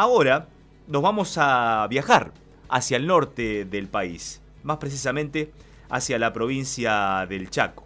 Ahora 0.00 0.46
nos 0.86 1.02
vamos 1.02 1.38
a 1.38 1.84
viajar 1.90 2.32
hacia 2.68 2.96
el 2.96 3.08
norte 3.08 3.64
del 3.64 3.88
país, 3.88 4.40
más 4.62 4.76
precisamente 4.76 5.50
hacia 5.90 6.20
la 6.20 6.32
provincia 6.32 7.26
del 7.28 7.50
Chaco. 7.50 7.84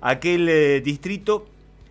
Aquel 0.00 0.48
eh, 0.48 0.80
distrito 0.80 1.46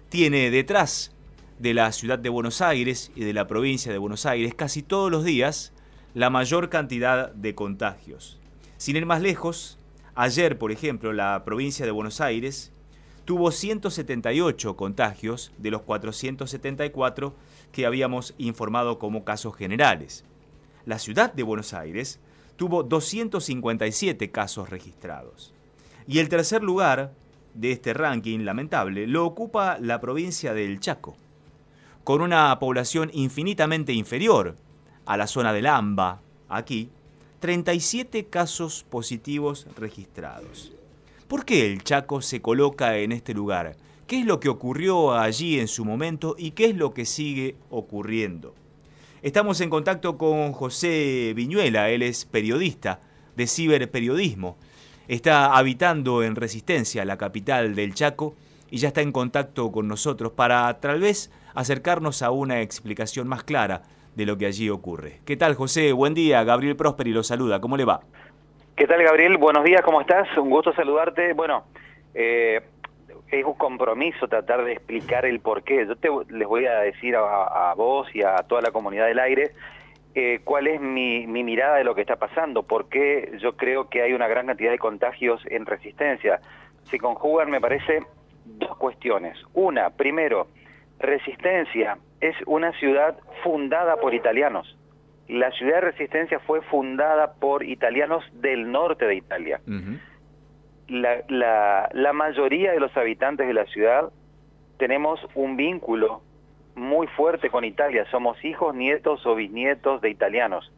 tiene 0.09 0.51
detrás 0.51 1.13
de 1.57 1.73
la 1.73 1.93
ciudad 1.93 2.19
de 2.19 2.27
Buenos 2.27 2.59
Aires 2.59 3.13
y 3.15 3.21
de 3.21 3.31
la 3.31 3.47
provincia 3.47 3.93
de 3.93 3.97
Buenos 3.97 4.25
Aires 4.25 4.53
casi 4.53 4.83
todos 4.83 5.09
los 5.09 5.23
días 5.23 5.71
la 6.13 6.29
mayor 6.29 6.67
cantidad 6.67 7.31
de 7.31 7.55
contagios. 7.55 8.37
Sin 8.75 8.97
ir 8.97 9.05
más 9.05 9.21
lejos, 9.21 9.77
ayer, 10.15 10.57
por 10.57 10.73
ejemplo, 10.73 11.13
la 11.13 11.45
provincia 11.45 11.85
de 11.85 11.93
Buenos 11.93 12.19
Aires 12.19 12.73
tuvo 13.23 13.51
178 13.51 14.75
contagios 14.75 15.53
de 15.57 15.71
los 15.71 15.81
474 15.83 17.33
que 17.75 17.85
habíamos 17.85 18.33
informado 18.37 18.99
como 18.99 19.25
casos 19.25 19.53
generales. 19.53 20.23
La 20.85 20.97
ciudad 20.97 21.33
de 21.33 21.43
Buenos 21.43 21.73
Aires 21.73 22.21
tuvo 22.55 22.83
257 22.83 24.31
casos 24.31 24.69
registrados. 24.69 25.53
Y 26.07 26.19
el 26.19 26.29
tercer 26.29 26.63
lugar 26.63 27.11
de 27.53 27.73
este 27.73 27.93
ranking 27.93 28.45
lamentable 28.45 29.07
lo 29.07 29.25
ocupa 29.25 29.77
la 29.81 29.99
provincia 29.99 30.53
del 30.53 30.79
Chaco, 30.79 31.17
con 32.05 32.21
una 32.21 32.57
población 32.59 33.11
infinitamente 33.11 33.91
inferior 33.91 34.55
a 35.05 35.17
la 35.17 35.27
zona 35.27 35.51
del 35.51 35.65
AMBA, 35.65 36.21
aquí, 36.47 36.89
37 37.41 38.27
casos 38.27 38.85
positivos 38.89 39.67
registrados. 39.75 40.71
¿Por 41.27 41.43
qué 41.43 41.69
el 41.69 41.83
Chaco 41.83 42.21
se 42.21 42.41
coloca 42.41 42.95
en 42.99 43.11
este 43.11 43.33
lugar? 43.33 43.75
¿Qué 44.07 44.19
es 44.19 44.25
lo 44.27 44.39
que 44.39 44.49
ocurrió 44.49 45.13
allí 45.13 45.59
en 45.59 45.67
su 45.67 45.83
momento 45.83 46.35
y 46.37 46.51
qué 46.51 46.65
es 46.65 46.75
lo 46.75 46.93
que 46.93 47.05
sigue 47.05 47.55
ocurriendo? 47.71 48.53
Estamos 49.23 49.61
en 49.61 49.71
contacto 49.71 50.15
con 50.19 50.51
José 50.51 51.33
Viñuela, 51.35 51.89
él 51.89 52.03
es 52.03 52.25
periodista 52.25 52.99
de 53.35 53.47
ciberperiodismo. 53.47 54.57
Está 55.07 55.57
habitando 55.57 56.21
en 56.21 56.35
Resistencia, 56.35 57.03
la 57.03 57.17
capital 57.17 57.73
del 57.73 57.95
Chaco, 57.95 58.35
y 58.69 58.77
ya 58.77 58.89
está 58.89 59.01
en 59.01 59.11
contacto 59.11 59.71
con 59.71 59.87
nosotros 59.87 60.33
para 60.33 60.79
tal 60.79 60.99
vez 60.99 61.31
acercarnos 61.55 62.21
a 62.21 62.29
una 62.29 62.61
explicación 62.61 63.27
más 63.27 63.43
clara 63.43 63.81
de 64.15 64.27
lo 64.27 64.37
que 64.37 64.45
allí 64.45 64.69
ocurre. 64.69 65.21
¿Qué 65.25 65.35
tal, 65.35 65.55
José? 65.55 65.93
Buen 65.93 66.13
día. 66.13 66.43
Gabriel 66.43 66.75
Prosperi 66.75 67.11
lo 67.11 67.23
saluda. 67.23 67.59
¿Cómo 67.59 67.75
le 67.75 67.85
va? 67.85 68.01
¿Qué 68.75 68.85
tal, 68.85 69.01
Gabriel? 69.01 69.37
Buenos 69.37 69.63
días, 69.63 69.81
¿cómo 69.83 69.99
estás? 69.99 70.27
Un 70.37 70.51
gusto 70.51 70.73
saludarte. 70.73 71.33
Bueno, 71.33 71.63
eh, 72.13 72.61
es 73.31 73.43
un 73.43 73.53
compromiso 73.53 74.27
tratar 74.27 74.63
de 74.63 74.73
explicar 74.73 75.25
el 75.25 75.39
porqué. 75.39 75.85
Yo 75.87 75.95
te, 75.95 76.09
les 76.29 76.47
voy 76.47 76.65
a 76.65 76.79
decir 76.79 77.15
a, 77.15 77.73
vos 77.75 78.07
y 78.13 78.23
a 78.23 78.35
toda 78.47 78.61
la 78.61 78.71
comunidad 78.71 79.07
del 79.07 79.19
aire 79.19 79.51
eh, 80.13 80.39
cuál 80.43 80.67
es 80.67 80.79
mi, 80.79 81.27
mi, 81.27 81.43
mirada 81.43 81.77
de 81.77 81.83
lo 81.83 81.95
que 81.95 82.01
está 82.01 82.15
pasando, 82.15 82.63
porque 82.63 83.37
yo 83.41 83.57
creo 83.57 83.89
que 83.89 84.01
hay 84.01 84.13
una 84.13 84.27
gran 84.27 84.47
cantidad 84.47 84.71
de 84.71 84.79
contagios 84.79 85.41
en 85.47 85.65
resistencia. 85.65 86.39
Se 86.83 86.99
conjugan, 86.99 87.49
me 87.49 87.59
parece, 87.59 87.99
dos 88.45 88.77
cuestiones. 88.77 89.37
Una, 89.53 89.89
primero, 89.89 90.47
resistencia 90.99 91.97
es 92.21 92.35
una 92.45 92.71
ciudad 92.79 93.17
fundada 93.43 93.97
por 93.97 94.13
italianos 94.13 94.77
la 95.27 95.51
ciudad 95.51 95.75
de 95.75 95.81
Resistencia 95.81 96.39
fue 96.39 96.61
fundada 96.61 97.33
por 97.33 97.63
italianos 97.63 98.23
del 98.33 98.71
norte 98.71 99.05
de 99.05 99.15
Italia. 99.15 99.59
La, 100.87 101.89
la, 101.93 102.13
mayoría 102.13 102.71
de 102.71 102.79
los 102.79 102.95
habitantes 102.95 103.47
de 103.47 103.53
la 103.53 103.65
ciudad 103.65 104.11
tenemos 104.77 105.19
un 105.33 105.57
vínculo 105.57 106.21
muy 106.75 107.07
fuerte 107.07 107.49
con 107.49 107.63
Italia. 107.63 108.05
Somos 108.11 108.43
hijos, 108.43 108.75
nietos 108.75 109.25
o 109.25 109.35
bisnietos 109.35 110.01
de 110.01 110.09
italianos. 110.09 110.71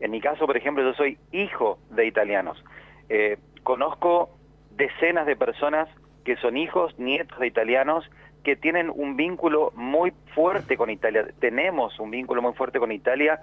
En 0.00 0.10
mi 0.10 0.20
caso, 0.20 0.46
por 0.46 0.56
ejemplo, 0.56 0.84
yo 0.84 0.92
soy 0.94 1.18
hijo 1.32 1.78
de 1.90 2.06
italianos. 2.06 2.62
Eh, 3.08 3.38
conozco 3.62 4.30
decenas 4.76 5.26
de 5.26 5.34
personas 5.34 5.88
que 6.24 6.36
son 6.36 6.56
hijos, 6.56 6.96
nietos 6.98 7.38
de 7.38 7.46
italianos 7.46 8.08
que 8.44 8.54
tienen 8.54 8.90
un 8.94 9.16
vínculo 9.16 9.72
muy 9.74 10.12
fuerte 10.34 10.76
con 10.76 10.90
Italia. 10.90 11.26
Tenemos 11.40 11.98
un 11.98 12.10
vínculo 12.10 12.42
muy 12.42 12.52
fuerte 12.52 12.78
con 12.78 12.92
Italia 12.92 13.40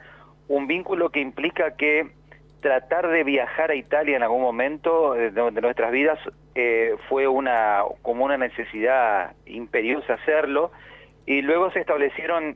un 0.47 0.67
vínculo 0.67 1.09
que 1.09 1.19
implica 1.19 1.75
que 1.75 2.11
tratar 2.61 3.07
de 3.07 3.23
viajar 3.23 3.71
a 3.71 3.75
Italia 3.75 4.15
en 4.15 4.23
algún 4.23 4.41
momento 4.41 5.15
eh, 5.15 5.31
de, 5.31 5.61
nuestras 5.61 5.91
vidas 5.91 6.19
eh, 6.55 6.95
fue 7.09 7.27
una 7.27 7.83
como 8.01 8.25
una 8.25 8.37
necesidad 8.37 9.35
imperiosa 9.45 10.15
hacerlo. 10.15 10.71
Y 11.25 11.41
luego 11.41 11.71
se 11.71 11.79
establecieron 11.79 12.55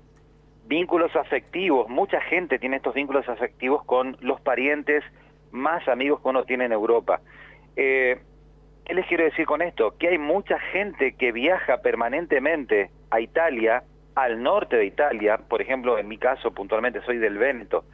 vínculos 0.65 1.15
afectivos. 1.15 1.89
Mucha 1.89 2.21
gente 2.21 2.59
tiene 2.59 2.77
estos 2.77 2.93
vínculos 2.93 3.27
afectivos 3.27 3.83
con 3.85 4.17
los 4.21 4.39
parientes 4.41 5.03
más 5.51 5.87
amigos 5.87 6.21
que 6.21 6.29
uno 6.29 6.43
tiene 6.43 6.65
en 6.65 6.71
Europa. 6.71 7.21
Eh, 7.75 8.19
¿qué 8.85 8.93
les 8.93 9.05
quiero 9.07 9.23
decir 9.23 9.45
con 9.45 9.61
esto? 9.61 9.97
que 9.97 10.09
hay 10.09 10.17
mucha 10.17 10.59
gente 10.59 11.13
que 11.13 11.31
viaja 11.31 11.77
permanentemente 11.81 12.91
a 13.11 13.19
Italia 13.19 13.83
al 14.15 14.41
norte 14.43 14.75
de 14.75 14.85
Italia, 14.85 15.37
por 15.37 15.61
ejemplo, 15.61 15.97
en 15.97 16.07
mi 16.07 16.17
caso 16.17 16.51
puntualmente 16.51 17.01
soy 17.01 17.17
del 17.19 17.37
Véneto, 17.37 17.85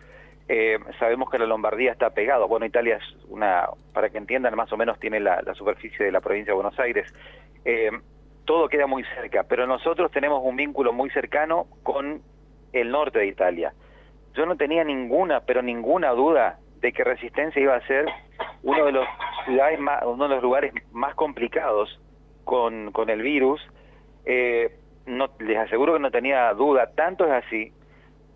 eh, 0.47 0.77
sabemos 0.99 1.29
que 1.29 1.39
la 1.39 1.45
Lombardía 1.45 1.91
está 1.91 2.11
pegado, 2.11 2.47
bueno, 2.47 2.65
Italia 2.65 2.97
es 2.97 3.25
una, 3.29 3.67
para 3.93 4.09
que 4.09 4.17
entiendan, 4.17 4.55
más 4.55 4.71
o 4.71 4.77
menos 4.77 4.99
tiene 4.99 5.19
la, 5.19 5.41
superficie 5.55 6.05
de 6.05 6.11
la 6.11 6.21
provincia 6.21 6.51
de 6.51 6.55
Buenos 6.55 6.79
Aires, 6.79 7.11
eh, 7.63 7.89
todo 8.45 8.67
queda 8.69 8.85
muy 8.85 9.03
cerca, 9.15 9.43
pero 9.43 9.65
nosotros 9.65 10.11
tenemos 10.11 10.41
un 10.43 10.55
vínculo 10.55 10.93
muy 10.93 11.09
cercano 11.09 11.65
con 11.81 12.21
el 12.73 12.91
norte 12.91 13.19
de 13.19 13.27
Italia. 13.27 13.73
Yo 14.35 14.45
no 14.45 14.55
tenía 14.55 14.83
ninguna, 14.83 15.41
pero 15.41 15.63
ninguna 15.63 16.11
duda 16.11 16.59
de 16.79 16.93
que 16.93 17.03
Resistencia 17.03 17.59
iba 17.61 17.75
a 17.75 17.87
ser 17.87 18.05
uno 18.61 18.85
de 18.85 18.91
los 18.91 19.07
ciudades 19.45 19.79
más, 19.79 20.03
uno 20.05 20.27
de 20.27 20.35
los 20.35 20.43
lugares 20.43 20.73
más 20.91 21.15
complicados 21.15 21.99
con, 22.43 22.91
con 22.91 23.09
el 23.09 23.23
virus. 23.23 23.61
Eh, 24.25 24.77
no, 25.07 25.29
les 25.39 25.57
aseguro 25.57 25.93
que 25.93 25.99
no 25.99 26.11
tenía 26.11 26.53
duda, 26.53 26.91
tanto 26.95 27.25
es 27.25 27.31
así 27.31 27.71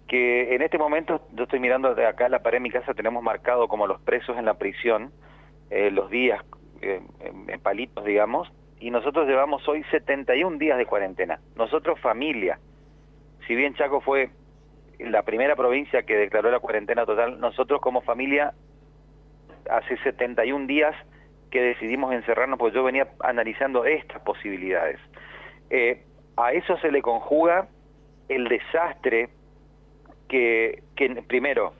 que 0.09 0.56
en 0.56 0.64
este 0.64 0.78
momento 0.78 1.22
yo 1.34 1.44
estoy 1.44 1.59
mirando 1.59 1.94
de 1.94 2.06
acá 2.06 2.28
la 2.30 2.42
pared 2.42 2.58
de 2.58 2.64
mi 2.64 2.72
casa, 2.72 2.94
tenemos 2.96 3.24
marcado 3.24 3.68
como 3.68 3.86
los 3.86 4.02
presos 4.02 4.38
en 4.38 4.46
la 4.46 4.56
prisión, 4.56 5.14
eh, 5.70 5.92
los 5.92 6.09
días 6.09 6.44
eh, 6.81 7.00
en 7.22 7.59
palitos, 7.62 8.03
digamos, 8.03 8.52
y 8.80 8.90
nosotros 8.90 9.28
llevamos 9.28 9.68
hoy 9.68 9.84
71 9.92 10.58
días 10.58 10.80
de 10.80 10.88
cuarentena. 10.88 11.40
Nosotros 11.56 12.00
familia, 12.00 12.59
si 13.47 13.56
bien 13.56 13.75
Chaco 13.75 14.02
fue 14.02 14.31
la 14.97 15.22
primera 15.22 15.56
provincia 15.56 16.02
que 16.02 16.18
declaró 16.18 16.50
la 16.50 16.59
cuarentena 16.59 17.06
total, 17.06 17.40
nosotros 17.40 17.80
como 17.80 18.02
familia 18.02 18.53
hace 19.70 19.96
71 19.97 20.66
días 20.66 20.96
que 21.52 21.62
decidimos 21.62 22.14
encerrarnos, 22.14 22.58
porque 22.58 22.76
yo 22.76 22.84
venía 22.84 23.09
analizando 23.20 23.86
estas 23.86 24.22
posibilidades. 24.24 25.00
Eh, 25.70 26.03
a 26.36 26.52
eso 26.53 26.78
se 26.78 26.91
le 26.91 27.03
conjuga 27.03 27.68
el 28.28 28.47
desastre 28.47 29.30
que, 30.29 30.84
primero, 31.28 31.73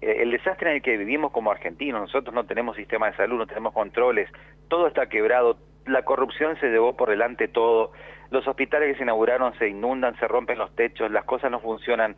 eh, 0.00 0.22
el 0.22 0.30
desastre 0.30 0.70
en 0.70 0.76
el 0.76 0.82
que 0.82 0.96
vivimos 0.96 1.32
como 1.32 1.50
argentinos, 1.50 2.00
nosotros 2.00 2.34
no 2.34 2.46
tenemos 2.46 2.76
sistema 2.76 3.10
de 3.10 3.16
salud, 3.16 3.36
no 3.36 3.46
tenemos 3.46 3.74
controles, 3.74 4.30
todo 4.68 4.86
está 4.86 5.08
quebrado, 5.08 5.58
la 5.84 6.04
corrupción 6.04 6.58
se 6.60 6.68
llevó 6.68 6.96
por 6.96 7.10
delante 7.10 7.48
todo, 7.48 7.92
los 8.30 8.46
hospitales 8.46 8.92
que 8.92 8.98
se 8.98 9.02
inauguraron 9.02 9.52
se 9.58 9.68
inundan, 9.68 10.16
se 10.18 10.28
rompen 10.28 10.58
los 10.58 10.74
techos, 10.74 11.10
las 11.10 11.24
cosas 11.24 11.50
no 11.50 11.60
funcionan. 11.60 12.16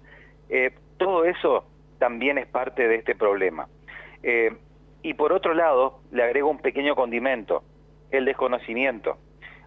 Eh, 0.49 0.73
todo 0.99 1.25
eso 1.25 1.65
también 1.99 2.39
es 2.39 2.47
parte 2.47 2.87
de 2.87 2.97
este 2.97 3.15
problema. 3.15 3.69
Eh, 4.23 4.57
y 5.03 5.15
por 5.15 5.33
otro 5.33 5.55
lado, 5.55 6.01
le 6.11 6.23
agrego 6.23 6.51
un 6.51 6.59
pequeño 6.59 6.95
condimento, 6.95 7.63
el 8.11 8.25
desconocimiento. 8.25 9.17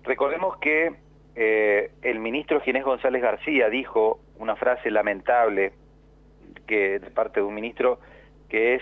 Recordemos 0.04 0.58
que 0.58 0.92
el 1.36 2.20
ministro 2.20 2.62
Ginés 2.62 2.84
González 2.84 3.20
García 3.20 3.68
dijo 3.68 4.20
una 4.38 4.56
frase 4.56 4.92
lamentable 4.92 5.72
que 6.68 7.00
de 7.00 7.10
parte 7.12 7.40
de 7.40 7.46
un 7.46 7.54
ministro 7.54 8.00
que 8.50 8.76
es 8.76 8.82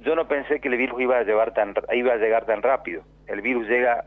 yo 0.00 0.14
no 0.14 0.28
pensé 0.28 0.60
que 0.60 0.68
el 0.68 0.76
virus 0.76 1.00
iba 1.00 1.18
a 1.18 1.24
llevar 1.24 1.52
tan 1.52 1.74
iba 1.92 2.14
a 2.14 2.16
llegar 2.16 2.46
tan 2.46 2.62
rápido. 2.62 3.02
El 3.26 3.42
virus 3.42 3.68
llega 3.68 4.04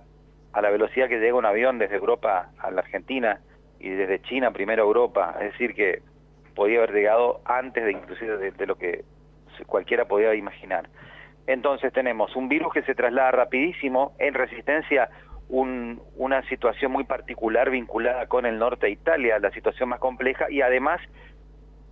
a 0.52 0.62
la 0.62 0.70
velocidad 0.70 1.08
que 1.08 1.20
llega 1.20 1.36
un 1.36 1.46
avión 1.46 1.78
desde 1.78 1.96
Europa 1.96 2.50
a 2.58 2.72
la 2.72 2.82
Argentina 2.82 3.40
y 3.80 3.90
desde 3.90 4.22
China 4.22 4.52
primero 4.52 4.84
a 4.84 4.86
Europa, 4.86 5.36
es 5.40 5.52
decir 5.52 5.74
que 5.74 6.02
podía 6.56 6.78
haber 6.78 6.94
llegado 6.94 7.42
antes 7.46 7.84
de 7.84 7.92
inclusive 7.92 8.52
de 8.52 8.66
lo 8.66 8.76
que 8.76 9.04
cualquiera 9.66 10.06
podía 10.06 10.34
imaginar. 10.36 10.90
Entonces 11.48 11.92
tenemos 11.92 12.36
un 12.36 12.48
virus 12.48 12.74
que 12.74 12.84
se 12.84 12.96
traslada 12.96 13.32
rapidísimo 13.32 14.14
en 14.20 14.34
resistencia 14.34 15.10
una 15.50 16.42
situación 16.48 16.92
muy 16.92 17.04
particular 17.04 17.70
vinculada 17.70 18.26
con 18.28 18.46
el 18.46 18.58
norte 18.58 18.88
de 18.88 18.94
Italia, 18.94 19.38
la 19.40 19.52
situación 19.52 19.90
más 19.90 20.00
compleja, 20.00 20.50
y 20.50 20.62
además 20.62 21.00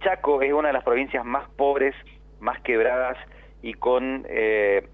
Chaco 0.01 0.41
es 0.41 0.53
una 0.53 0.69
de 0.69 0.73
las 0.73 0.83
provincias 0.83 1.25
más 1.25 1.49
pobres, 1.51 1.95
más 2.39 2.59
quebradas 2.61 3.17
y 3.61 3.73
con 3.73 4.25
eh, 4.29 4.87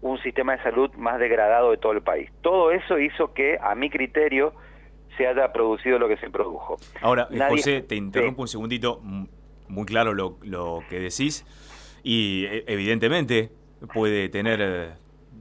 un 0.00 0.18
sistema 0.22 0.56
de 0.56 0.62
salud 0.62 0.90
más 0.94 1.18
degradado 1.18 1.70
de 1.70 1.76
todo 1.76 1.92
el 1.92 2.02
país. 2.02 2.30
Todo 2.42 2.72
eso 2.72 2.98
hizo 2.98 3.32
que, 3.32 3.58
a 3.60 3.74
mi 3.74 3.90
criterio, 3.90 4.54
se 5.16 5.26
haya 5.26 5.52
producido 5.52 5.98
lo 5.98 6.08
que 6.08 6.16
se 6.16 6.30
produjo. 6.30 6.76
Ahora, 7.00 7.28
José, 7.48 7.82
te 7.82 7.94
interrumpo 7.94 8.42
un 8.42 8.48
segundito. 8.48 9.00
muy 9.68 9.86
claro 9.86 10.12
lo, 10.12 10.36
lo 10.42 10.82
que 10.90 11.00
decís 11.00 11.46
y 12.02 12.44
e, 12.44 12.64
evidentemente 12.66 13.50
puede 13.92 14.28
tener 14.28 14.60
eh, 14.62 14.90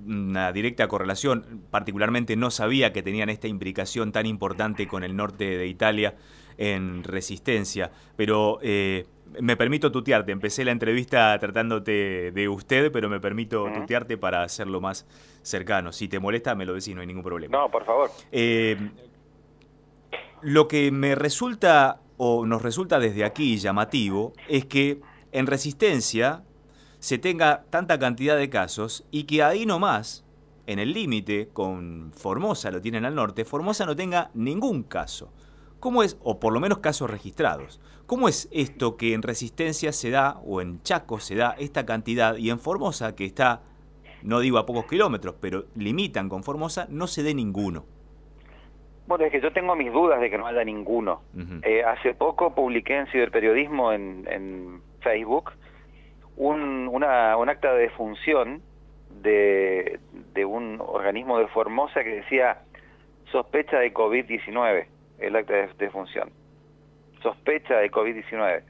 una 0.05 0.51
directa 0.51 0.87
correlación, 0.87 1.63
particularmente 1.71 2.35
no 2.35 2.51
sabía 2.51 2.93
que 2.93 3.03
tenían 3.03 3.29
esta 3.29 3.47
implicación 3.47 4.11
tan 4.11 4.25
importante 4.25 4.87
con 4.87 5.03
el 5.03 5.15
norte 5.15 5.57
de 5.57 5.67
Italia 5.67 6.15
en 6.57 7.03
resistencia, 7.03 7.91
pero 8.15 8.59
eh, 8.61 9.05
me 9.41 9.57
permito 9.57 9.91
tutearte, 9.91 10.31
empecé 10.31 10.63
la 10.65 10.71
entrevista 10.71 11.37
tratándote 11.39 12.31
de 12.31 12.49
usted, 12.49 12.91
pero 12.91 13.09
me 13.09 13.19
permito 13.19 13.67
tutearte 13.73 14.17
para 14.17 14.43
hacerlo 14.43 14.81
más 14.81 15.05
cercano. 15.41 15.91
Si 15.91 16.07
te 16.07 16.19
molesta, 16.19 16.55
me 16.55 16.65
lo 16.65 16.73
decís, 16.73 16.93
no 16.93 17.01
hay 17.01 17.07
ningún 17.07 17.23
problema. 17.23 17.57
No, 17.57 17.71
por 17.71 17.85
favor. 17.85 18.11
Eh, 18.31 18.77
lo 20.41 20.67
que 20.67 20.91
me 20.91 21.15
resulta, 21.15 22.01
o 22.17 22.45
nos 22.45 22.61
resulta 22.61 22.99
desde 22.99 23.23
aquí 23.23 23.57
llamativo, 23.57 24.33
es 24.47 24.65
que 24.65 24.99
en 25.31 25.47
resistencia 25.47 26.43
se 27.03 27.17
tenga 27.17 27.65
tanta 27.69 27.99
cantidad 27.99 28.37
de 28.37 28.49
casos 28.49 29.05
y 29.11 29.25
que 29.25 29.43
ahí 29.43 29.65
nomás, 29.65 30.25
en 30.67 30.79
el 30.79 30.93
límite 30.93 31.49
con 31.51 32.13
Formosa, 32.13 32.71
lo 32.71 32.79
tienen 32.79 33.03
al 33.03 33.13
norte, 33.13 33.43
Formosa 33.43 33.85
no 33.85 33.93
tenga 33.93 34.31
ningún 34.33 34.83
caso. 34.83 35.33
¿Cómo 35.81 36.01
es, 36.01 36.17
o 36.23 36.39
por 36.39 36.53
lo 36.53 36.61
menos 36.61 36.77
casos 36.77 37.09
registrados? 37.09 37.81
¿Cómo 38.05 38.29
es 38.29 38.47
esto 38.53 38.95
que 38.95 39.13
en 39.13 39.21
Resistencia 39.21 39.91
se 39.91 40.11
da, 40.11 40.39
o 40.45 40.61
en 40.61 40.81
Chaco 40.81 41.19
se 41.19 41.35
da 41.35 41.57
esta 41.59 41.85
cantidad, 41.85 42.37
y 42.37 42.49
en 42.49 42.57
Formosa, 42.57 43.17
que 43.17 43.25
está, 43.25 43.63
no 44.21 44.39
digo 44.39 44.57
a 44.57 44.65
pocos 44.65 44.85
kilómetros, 44.85 45.35
pero 45.41 45.65
limitan 45.75 46.29
con 46.29 46.41
Formosa, 46.41 46.87
no 46.89 47.07
se 47.07 47.21
dé 47.21 47.33
ninguno? 47.33 47.83
Bueno, 49.07 49.25
es 49.25 49.31
que 49.33 49.41
yo 49.41 49.51
tengo 49.51 49.75
mis 49.75 49.91
dudas 49.91 50.21
de 50.21 50.29
que 50.29 50.37
no 50.37 50.47
haya 50.47 50.63
ninguno. 50.63 51.21
Eh, 51.63 51.83
hace 51.83 52.13
poco 52.13 52.55
publiqué 52.55 52.97
en 52.97 53.07
Ciberperiodismo 53.07 53.91
en, 53.91 54.25
en 54.31 54.81
Facebook 55.01 55.51
un, 56.37 56.87
una, 56.87 57.37
un 57.37 57.49
acta 57.49 57.73
de 57.73 57.81
defunción 57.81 58.61
de, 59.21 59.99
de 60.33 60.45
un 60.45 60.81
organismo 60.81 61.39
de 61.39 61.47
Formosa 61.47 62.03
que 62.03 62.15
decía 62.15 62.59
sospecha 63.31 63.79
de 63.79 63.93
COVID-19 63.93 64.87
el 65.19 65.35
acta 65.35 65.53
de 65.53 65.69
defunción. 65.77 66.29
Sospecha 67.21 67.77
de 67.77 67.89
COVID-19. 67.89 68.63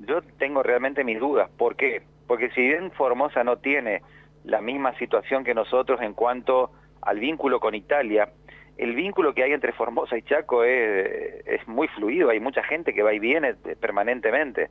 Yo 0.00 0.22
tengo 0.38 0.62
realmente 0.62 1.04
mis 1.04 1.18
dudas. 1.18 1.50
¿Por 1.56 1.76
qué? 1.76 2.02
Porque 2.26 2.50
si 2.50 2.60
bien 2.60 2.92
Formosa 2.92 3.42
no 3.44 3.58
tiene 3.58 4.02
la 4.44 4.60
misma 4.60 4.96
situación 4.98 5.44
que 5.44 5.54
nosotros 5.54 6.00
en 6.00 6.14
cuanto 6.14 6.70
al 7.02 7.18
vínculo 7.18 7.60
con 7.60 7.74
Italia, 7.74 8.30
el 8.78 8.94
vínculo 8.94 9.34
que 9.34 9.42
hay 9.42 9.52
entre 9.52 9.72
Formosa 9.72 10.16
y 10.16 10.22
Chaco 10.22 10.64
es, 10.64 11.44
es 11.46 11.68
muy 11.68 11.88
fluido, 11.88 12.30
hay 12.30 12.40
mucha 12.40 12.62
gente 12.62 12.94
que 12.94 13.02
va 13.02 13.12
y 13.12 13.18
viene 13.18 13.54
permanentemente. 13.80 14.70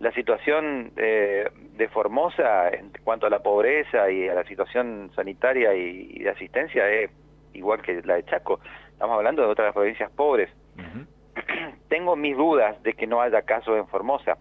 La 0.00 0.12
situación 0.12 0.92
eh, 0.96 1.50
de 1.76 1.88
Formosa 1.88 2.70
en 2.70 2.90
cuanto 3.04 3.26
a 3.26 3.30
la 3.30 3.40
pobreza 3.40 4.10
y 4.10 4.28
a 4.28 4.34
la 4.34 4.44
situación 4.44 5.12
sanitaria 5.14 5.74
y 5.74 6.20
de 6.20 6.30
asistencia 6.30 6.88
es 6.88 7.10
igual 7.52 7.82
que 7.82 8.00
la 8.02 8.14
de 8.14 8.24
Chaco. 8.24 8.60
Estamos 8.92 9.16
hablando 9.16 9.42
de 9.42 9.48
otras 9.48 9.74
provincias 9.74 10.10
pobres. 10.10 10.50
Tengo 11.88 12.16
mis 12.16 12.34
dudas 12.34 12.82
de 12.82 12.94
que 12.94 13.06
no 13.06 13.20
haya 13.20 13.42
casos 13.42 13.76
en 13.76 13.86
Formosa, 13.88 14.38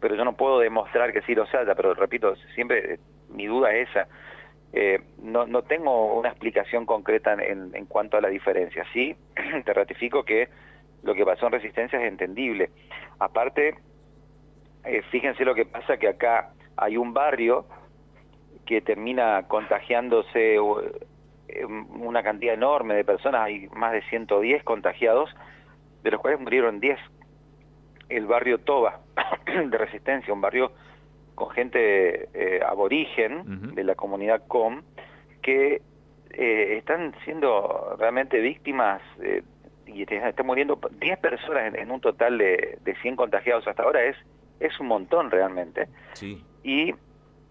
pero 0.00 0.14
yo 0.14 0.24
no 0.24 0.36
puedo 0.36 0.60
demostrar 0.60 1.12
que 1.12 1.22
sí 1.22 1.34
los 1.34 1.52
haya, 1.52 1.74
pero 1.74 1.94
repito, 1.94 2.36
siempre 2.54 2.94
eh, 2.94 2.98
mi 3.30 3.46
duda 3.46 3.74
es 3.74 3.88
esa. 3.90 4.06
Eh, 4.72 5.00
no, 5.20 5.44
no 5.44 5.62
tengo 5.62 6.14
una 6.14 6.28
explicación 6.28 6.86
concreta 6.86 7.32
en, 7.32 7.74
en 7.74 7.86
cuanto 7.86 8.16
a 8.16 8.20
la 8.20 8.28
diferencia. 8.28 8.84
Sí, 8.92 9.16
te 9.64 9.72
ratifico 9.74 10.22
que 10.22 10.48
lo 11.02 11.14
que 11.14 11.24
pasó 11.24 11.46
en 11.46 11.52
Resistencia 11.52 12.00
es 12.00 12.06
entendible. 12.06 12.70
Aparte, 13.18 13.74
eh, 14.84 15.02
fíjense 15.10 15.44
lo 15.44 15.54
que 15.54 15.66
pasa, 15.66 15.96
que 15.96 16.08
acá 16.08 16.50
hay 16.76 16.96
un 16.96 17.12
barrio 17.12 17.66
que 18.66 18.80
termina 18.80 19.46
contagiándose 19.48 20.56
eh, 20.56 21.64
una 21.64 22.22
cantidad 22.22 22.54
enorme 22.54 22.94
de 22.94 23.04
personas, 23.04 23.42
hay 23.42 23.68
más 23.74 23.92
de 23.92 24.02
110 24.02 24.62
contagiados, 24.64 25.30
de 26.02 26.10
los 26.10 26.20
cuales 26.20 26.40
murieron 26.40 26.80
10. 26.80 26.98
El 28.08 28.26
barrio 28.26 28.58
Toba 28.58 29.00
de 29.46 29.78
Resistencia, 29.78 30.32
un 30.32 30.40
barrio 30.40 30.72
con 31.34 31.50
gente 31.50 32.28
eh, 32.34 32.60
aborigen 32.64 33.74
de 33.74 33.84
la 33.84 33.94
comunidad 33.94 34.42
COM, 34.46 34.82
que 35.40 35.80
eh, 36.30 36.76
están 36.78 37.14
siendo 37.24 37.96
realmente 37.98 38.38
víctimas 38.40 39.00
y 39.86 40.02
están 40.02 40.46
muriendo 40.46 40.78
10 41.00 41.18
personas 41.18 41.74
en, 41.74 41.90
un 41.90 42.00
total 42.00 42.38
de, 42.38 42.78
de 42.82 42.94
100 42.96 43.16
contagiados 43.16 43.66
hasta 43.66 43.82
ahora, 43.82 44.04
es, 44.04 44.16
es 44.62 44.78
un 44.80 44.88
montón 44.88 45.30
realmente. 45.30 45.88
Sí. 46.14 46.44
Y 46.62 46.94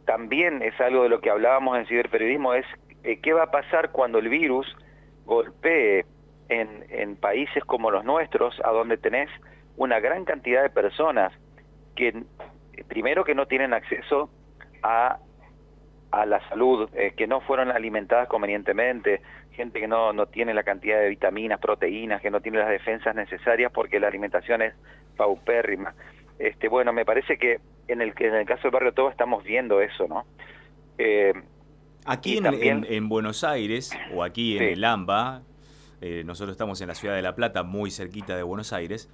también 0.05 0.61
es 0.61 0.79
algo 0.79 1.03
de 1.03 1.09
lo 1.09 1.21
que 1.21 1.29
hablábamos 1.29 1.77
en 1.77 1.85
ciberperiodismo, 1.87 2.53
es 2.53 2.65
eh, 3.03 3.19
qué 3.21 3.33
va 3.33 3.43
a 3.43 3.51
pasar 3.51 3.91
cuando 3.91 4.19
el 4.19 4.29
virus 4.29 4.67
golpee 5.25 6.05
en, 6.49 6.85
en 6.89 7.15
países 7.15 7.63
como 7.65 7.91
los 7.91 8.03
nuestros, 8.03 8.59
a 8.63 8.71
donde 8.71 8.97
tenés 8.97 9.29
una 9.77 9.99
gran 9.99 10.25
cantidad 10.25 10.63
de 10.63 10.69
personas 10.69 11.31
que 11.95 12.23
primero 12.87 13.23
que 13.23 13.35
no 13.35 13.45
tienen 13.47 13.73
acceso 13.73 14.29
a, 14.83 15.17
a 16.11 16.25
la 16.25 16.47
salud, 16.49 16.89
eh, 16.93 17.13
que 17.15 17.27
no 17.27 17.41
fueron 17.41 17.71
alimentadas 17.71 18.27
convenientemente, 18.27 19.21
gente 19.51 19.79
que 19.79 19.87
no, 19.87 20.13
no 20.13 20.25
tiene 20.25 20.53
la 20.53 20.63
cantidad 20.63 20.99
de 20.99 21.09
vitaminas, 21.09 21.59
proteínas, 21.59 22.21
que 22.21 22.31
no 22.31 22.41
tiene 22.41 22.59
las 22.59 22.69
defensas 22.69 23.15
necesarias 23.15 23.71
porque 23.71 23.99
la 23.99 24.07
alimentación 24.07 24.61
es 24.61 24.73
paupérrima. 25.17 25.93
Este, 26.41 26.69
bueno, 26.69 26.91
me 26.91 27.05
parece 27.05 27.37
que 27.37 27.59
en 27.87 28.01
el, 28.01 28.13
en 28.17 28.33
el 28.33 28.45
caso 28.47 28.63
del 28.63 28.71
barrio 28.71 28.93
Todo 28.93 29.09
estamos 29.09 29.43
viendo 29.43 29.79
eso, 29.79 30.07
¿no? 30.07 30.25
Eh, 30.97 31.33
Aquí 32.03 32.39
en, 32.43 33.09
Buenos 33.09 33.43
Aires, 33.43 33.91
o 34.15 34.23
aquí 34.23 34.57
en 34.57 34.63
el 34.63 34.83
AMBA, 34.83 35.43
eh, 36.01 36.23
nosotros 36.25 36.55
estamos 36.55 36.81
en 36.81 36.87
la 36.87 36.95
ciudad 36.95 37.15
de 37.15 37.21
La 37.21 37.35
Plata, 37.35 37.61
muy 37.61 37.91
cerquita 37.91 38.35
de 38.35 38.41
Buenos 38.41 38.73
Aires, 38.73 39.07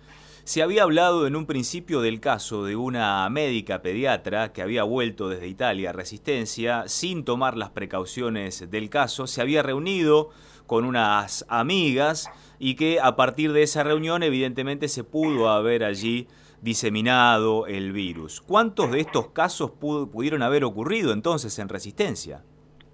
se 0.45 0.62
había 0.63 0.83
hablado 0.83 1.27
en 1.27 1.35
un 1.35 1.45
principio 1.45 2.00
del 2.00 2.21
caso 2.21 2.63
de 2.63 2.77
una 2.77 3.29
médica 3.29 3.81
pediatra 3.81 4.53
que 4.53 4.62
había 4.62 4.83
vuelto 4.83 5.27
desde 5.27 5.50
Italia 5.50 5.89
a 5.89 5.94
Resistencia 5.94 6.83
sin 6.88 7.25
tomar 7.25 7.57
las 7.57 7.71
precauciones 7.71 8.71
del 8.71 8.89
caso, 8.89 9.27
se 9.27 9.41
había 9.41 9.63
reunido 9.63 10.29
con 10.65 10.85
unas 10.85 11.45
amigas 11.50 12.31
y 12.57 12.75
que 12.75 13.01
a 13.01 13.18
partir 13.18 13.51
de 13.51 13.63
esa 13.63 13.83
reunión 13.83 14.24
evidentemente 14.24 14.88
se 14.88 15.03
pudo 15.03 15.50
haber 15.50 15.83
allí 15.83 16.29
diseminado 16.62 17.68
el 17.68 17.92
virus. 17.92 18.42
¿Cuántos 18.42 18.92
de 18.92 19.00
estos 19.00 19.30
casos 19.30 19.71
pudieron 19.71 20.41
haber 20.41 20.63
ocurrido 20.63 21.13
entonces 21.13 21.58
en 21.60 21.70
Resistencia? 21.70 22.43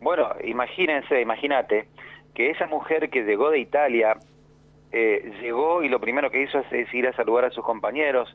Bueno, 0.02 0.30
imagínense, 0.44 1.22
imagínate, 1.22 1.88
que 2.34 2.50
esa 2.50 2.68
mujer 2.68 3.10
que 3.10 3.24
llegó 3.24 3.52
de 3.52 3.60
Italia, 3.60 4.18
eh, 4.92 5.32
llegó 5.42 5.82
y 5.82 5.90
lo 5.90 6.00
primero 6.00 6.30
que 6.30 6.44
hizo 6.44 6.60
es, 6.72 6.94
ir 6.94 7.08
a 7.08 7.14
saludar 7.14 7.46
a 7.46 7.52
sus 7.52 7.64
compañeros, 7.64 8.34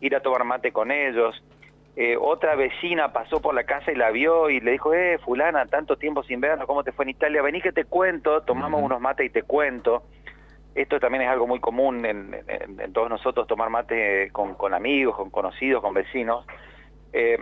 ir 0.00 0.14
a 0.14 0.20
tomar 0.20 0.44
mate 0.44 0.72
con 0.72 0.90
ellos. 0.90 1.42
Eh, 1.96 2.16
otra 2.16 2.54
vecina 2.54 3.12
pasó 3.12 3.42
por 3.42 3.54
la 3.54 3.64
casa 3.64 3.90
y 3.90 3.96
la 3.96 4.10
vio 4.10 4.50
y 4.50 4.60
le 4.60 4.70
dijo, 4.70 4.94
eh, 4.94 5.18
fulana, 5.18 5.66
tanto 5.66 5.96
tiempo 5.96 6.22
sin 6.22 6.40
vernos, 6.40 6.68
¿cómo 6.68 6.84
te 6.84 6.92
fue 6.92 7.04
en 7.04 7.10
Italia? 7.10 7.42
Vení 7.42 7.60
que 7.60 7.72
te 7.72 7.84
cuento, 7.84 8.42
tomamos 8.42 8.80
unos 8.80 9.00
mates 9.00 9.26
y 9.26 9.30
te 9.30 9.42
cuento. 9.42 10.04
Esto 10.74 11.00
también 11.00 11.22
es 11.22 11.28
algo 11.28 11.46
muy 11.46 11.60
común 11.60 12.04
en, 12.04 12.92
todos 12.92 13.10
nosotros, 13.10 13.46
tomar 13.46 13.70
mate 13.70 14.30
con, 14.32 14.54
con 14.54 14.74
amigos, 14.74 15.16
con 15.16 15.30
conocidos, 15.30 15.82
con 15.82 15.94
vecinos. 15.94 16.46
Eh, 17.12 17.38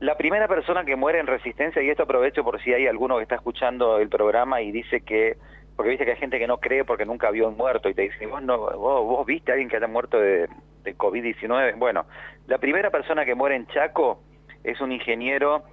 la 0.00 0.16
primera 0.16 0.48
persona 0.48 0.84
que 0.84 0.96
muere 0.96 1.20
en 1.20 1.26
resistencia, 1.26 1.82
y 1.82 1.90
esto 1.90 2.04
aprovecho 2.04 2.42
por 2.42 2.60
si 2.62 2.72
hay 2.72 2.86
alguno 2.86 3.16
que 3.18 3.24
está 3.24 3.34
escuchando 3.34 3.98
el 3.98 4.08
programa 4.08 4.62
y 4.62 4.72
dice 4.72 5.02
que, 5.02 5.36
porque 5.76 5.90
viste 5.90 6.06
que 6.06 6.12
hay 6.12 6.16
gente 6.16 6.38
que 6.38 6.46
no 6.46 6.58
cree 6.58 6.84
porque 6.84 7.04
nunca 7.04 7.30
vio 7.30 7.48
un 7.48 7.56
muerto 7.56 7.90
y 7.90 7.94
te 7.94 8.02
dice, 8.02 8.26
vos, 8.26 8.42
no, 8.42 8.58
vos, 8.58 9.26
viste 9.26 9.50
a 9.50 9.54
alguien 9.54 9.68
que 9.68 9.76
haya 9.76 9.86
muerto 9.86 10.18
de, 10.18 10.48
COVID-19. 10.82 11.76
Bueno, 11.76 12.06
la 12.46 12.56
primera 12.56 12.90
persona 12.90 13.26
que 13.26 13.34
muere 13.34 13.54
en 13.54 13.66
Chaco 13.66 14.22
es 14.64 14.80
un 14.80 14.90
ingeniero 14.90 15.64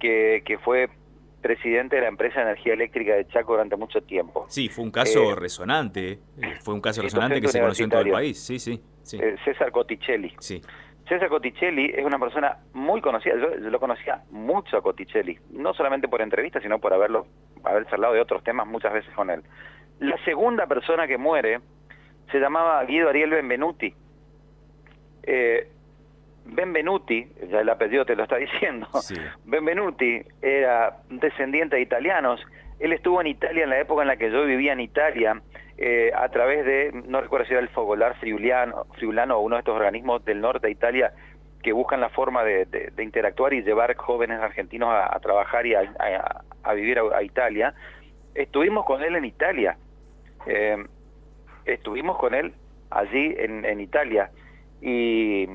que, 0.00 0.42
que 0.44 0.58
fue 0.58 0.88
presidente 1.46 1.96
de 1.96 2.02
la 2.02 2.08
empresa 2.08 2.40
de 2.40 2.46
energía 2.46 2.72
eléctrica 2.74 3.14
de 3.14 3.26
Chaco 3.28 3.52
durante 3.52 3.76
mucho 3.76 4.02
tiempo. 4.02 4.46
Sí, 4.48 4.68
fue 4.68 4.84
un 4.84 4.90
caso 4.90 5.30
eh, 5.30 5.34
resonante, 5.36 6.12
eh, 6.12 6.18
fue 6.60 6.74
un 6.74 6.80
caso 6.80 7.02
resonante 7.02 7.40
que 7.40 7.46
se 7.46 7.60
conoció 7.60 7.84
en 7.84 7.90
todo 7.90 8.00
el 8.00 8.10
país, 8.10 8.38
sí, 8.38 8.58
sí. 8.58 8.82
sí. 9.02 9.18
Eh, 9.22 9.36
César 9.44 9.70
Cotticelli. 9.70 10.34
Sí. 10.40 10.60
César 11.08 11.28
Cotticelli 11.28 11.92
es 11.94 12.04
una 12.04 12.18
persona 12.18 12.58
muy 12.72 13.00
conocida, 13.00 13.34
yo, 13.36 13.54
lo 13.70 13.78
conocía 13.78 14.24
mucho 14.30 14.76
a 14.76 14.82
Cotticelli, 14.82 15.38
no 15.50 15.72
solamente 15.72 16.08
por 16.08 16.20
entrevistas, 16.20 16.64
sino 16.64 16.80
por 16.80 16.92
haberlo, 16.92 17.28
haber 17.62 17.86
charlado 17.86 18.14
de 18.14 18.20
otros 18.20 18.42
temas 18.42 18.66
muchas 18.66 18.92
veces 18.92 19.14
con 19.14 19.30
él. 19.30 19.42
La 20.00 20.16
segunda 20.24 20.66
persona 20.66 21.06
que 21.06 21.16
muere 21.16 21.60
se 22.32 22.40
llamaba 22.40 22.84
Guido 22.84 23.08
Ariel 23.08 23.30
Benvenuti. 23.30 23.94
Eh, 25.22 25.68
Benvenuti, 26.46 27.26
ya 27.50 27.60
el 27.60 27.68
apellido 27.68 28.04
te 28.04 28.16
lo 28.16 28.22
está 28.22 28.36
diciendo, 28.36 28.88
Benvenuti 29.44 30.22
era 30.40 30.98
descendiente 31.10 31.76
de 31.76 31.82
italianos, 31.82 32.40
él 32.78 32.92
estuvo 32.92 33.20
en 33.20 33.28
Italia 33.28 33.64
en 33.64 33.70
la 33.70 33.80
época 33.80 34.02
en 34.02 34.08
la 34.08 34.16
que 34.16 34.30
yo 34.30 34.44
vivía 34.44 34.72
en 34.72 34.80
Italia, 34.80 35.40
eh, 35.78 36.10
a 36.14 36.28
través 36.28 36.64
de, 36.64 37.02
no 37.06 37.20
recuerdo 37.20 37.46
si 37.46 37.52
era 37.52 37.60
el 37.60 37.68
Fogolar 37.68 38.16
Friulano, 38.18 38.86
Friulano 38.94 39.36
o 39.36 39.40
uno 39.40 39.56
de 39.56 39.60
estos 39.60 39.74
organismos 39.74 40.24
del 40.24 40.40
norte 40.40 40.68
de 40.68 40.72
Italia, 40.72 41.12
que 41.62 41.72
buscan 41.72 42.00
la 42.00 42.10
forma 42.10 42.44
de, 42.44 42.92
interactuar 42.98 43.52
y 43.52 43.62
llevar 43.62 43.94
jóvenes 43.96 44.40
argentinos 44.40 44.88
a, 44.90 45.18
trabajar 45.20 45.66
y 45.66 45.74
a, 45.74 46.74
vivir 46.74 46.98
a, 46.98 47.22
Italia. 47.22 47.74
Estuvimos 48.34 48.86
con 48.86 49.02
él 49.02 49.16
en 49.16 49.24
Italia, 49.24 49.76
eh, 50.46 50.76
estuvimos 51.64 52.18
con 52.18 52.34
él 52.34 52.54
allí 52.90 53.34
en, 53.36 53.80
Italia. 53.80 54.30
Y, 54.80 55.48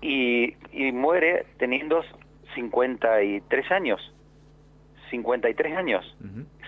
y, 0.00 0.56
y 0.72 0.92
muere 0.92 1.46
teniendo 1.58 2.02
53 2.54 3.70
años. 3.70 4.14
53 5.10 5.76
años, 5.76 6.16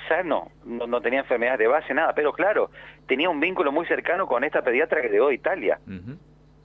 sano, 0.08 0.50
no, 0.64 1.00
tenía 1.00 1.20
enfermedades 1.20 1.60
de 1.60 1.68
base, 1.68 1.94
nada, 1.94 2.12
pero 2.12 2.32
claro, 2.32 2.70
tenía 3.06 3.30
un 3.30 3.38
vínculo 3.38 3.70
muy 3.70 3.86
cercano 3.86 4.26
con 4.26 4.42
esta 4.42 4.62
pediatra 4.62 5.00
que 5.00 5.08
llegó 5.08 5.28
de 5.28 5.34
Italia. 5.34 5.78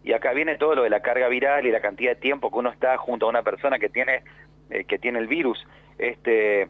Y 0.04 0.14
acá 0.14 0.34
viene 0.34 0.56
todo 0.58 0.74
lo 0.74 0.84
de 0.84 0.90
la 0.90 1.02
carga 1.02 1.28
viral 1.28 1.68
y 1.68 1.72
la 1.72 1.82
cantidad 1.82 2.12
de 2.12 2.22
tiempo 2.22 2.50
que 2.50 2.58
uno 2.58 2.72
está 2.72 2.98
junto 2.98 3.26
a 3.26 3.30
una 3.30 3.44
persona 3.44 3.78
que 3.78 3.90
tiene 3.90 4.24
eh, 4.70 4.86
que 4.86 4.98
tiene 4.98 5.20
el 5.20 5.28
virus. 5.28 5.66
Este 5.98 6.64
eh, 6.64 6.68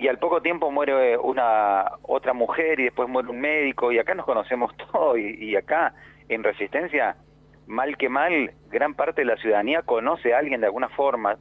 y 0.00 0.08
al 0.08 0.18
poco 0.18 0.42
tiempo 0.42 0.70
muere 0.70 1.16
una 1.16 1.92
otra 2.02 2.32
mujer 2.32 2.80
y 2.80 2.84
después 2.84 3.08
muere 3.08 3.28
un 3.28 3.40
médico 3.40 3.92
y 3.92 3.98
acá 3.98 4.14
nos 4.14 4.26
conocemos 4.26 4.76
todos 4.92 5.18
y, 5.18 5.44
y 5.44 5.56
acá 5.56 5.94
en 6.28 6.42
Resistencia 6.42 7.16
mal 7.66 7.96
que 7.96 8.08
mal 8.08 8.52
gran 8.70 8.94
parte 8.94 9.22
de 9.22 9.26
la 9.26 9.36
ciudadanía 9.36 9.82
conoce 9.82 10.34
a 10.34 10.38
alguien 10.38 10.60
de 10.60 10.66
alguna 10.66 10.88
forma 10.90 11.38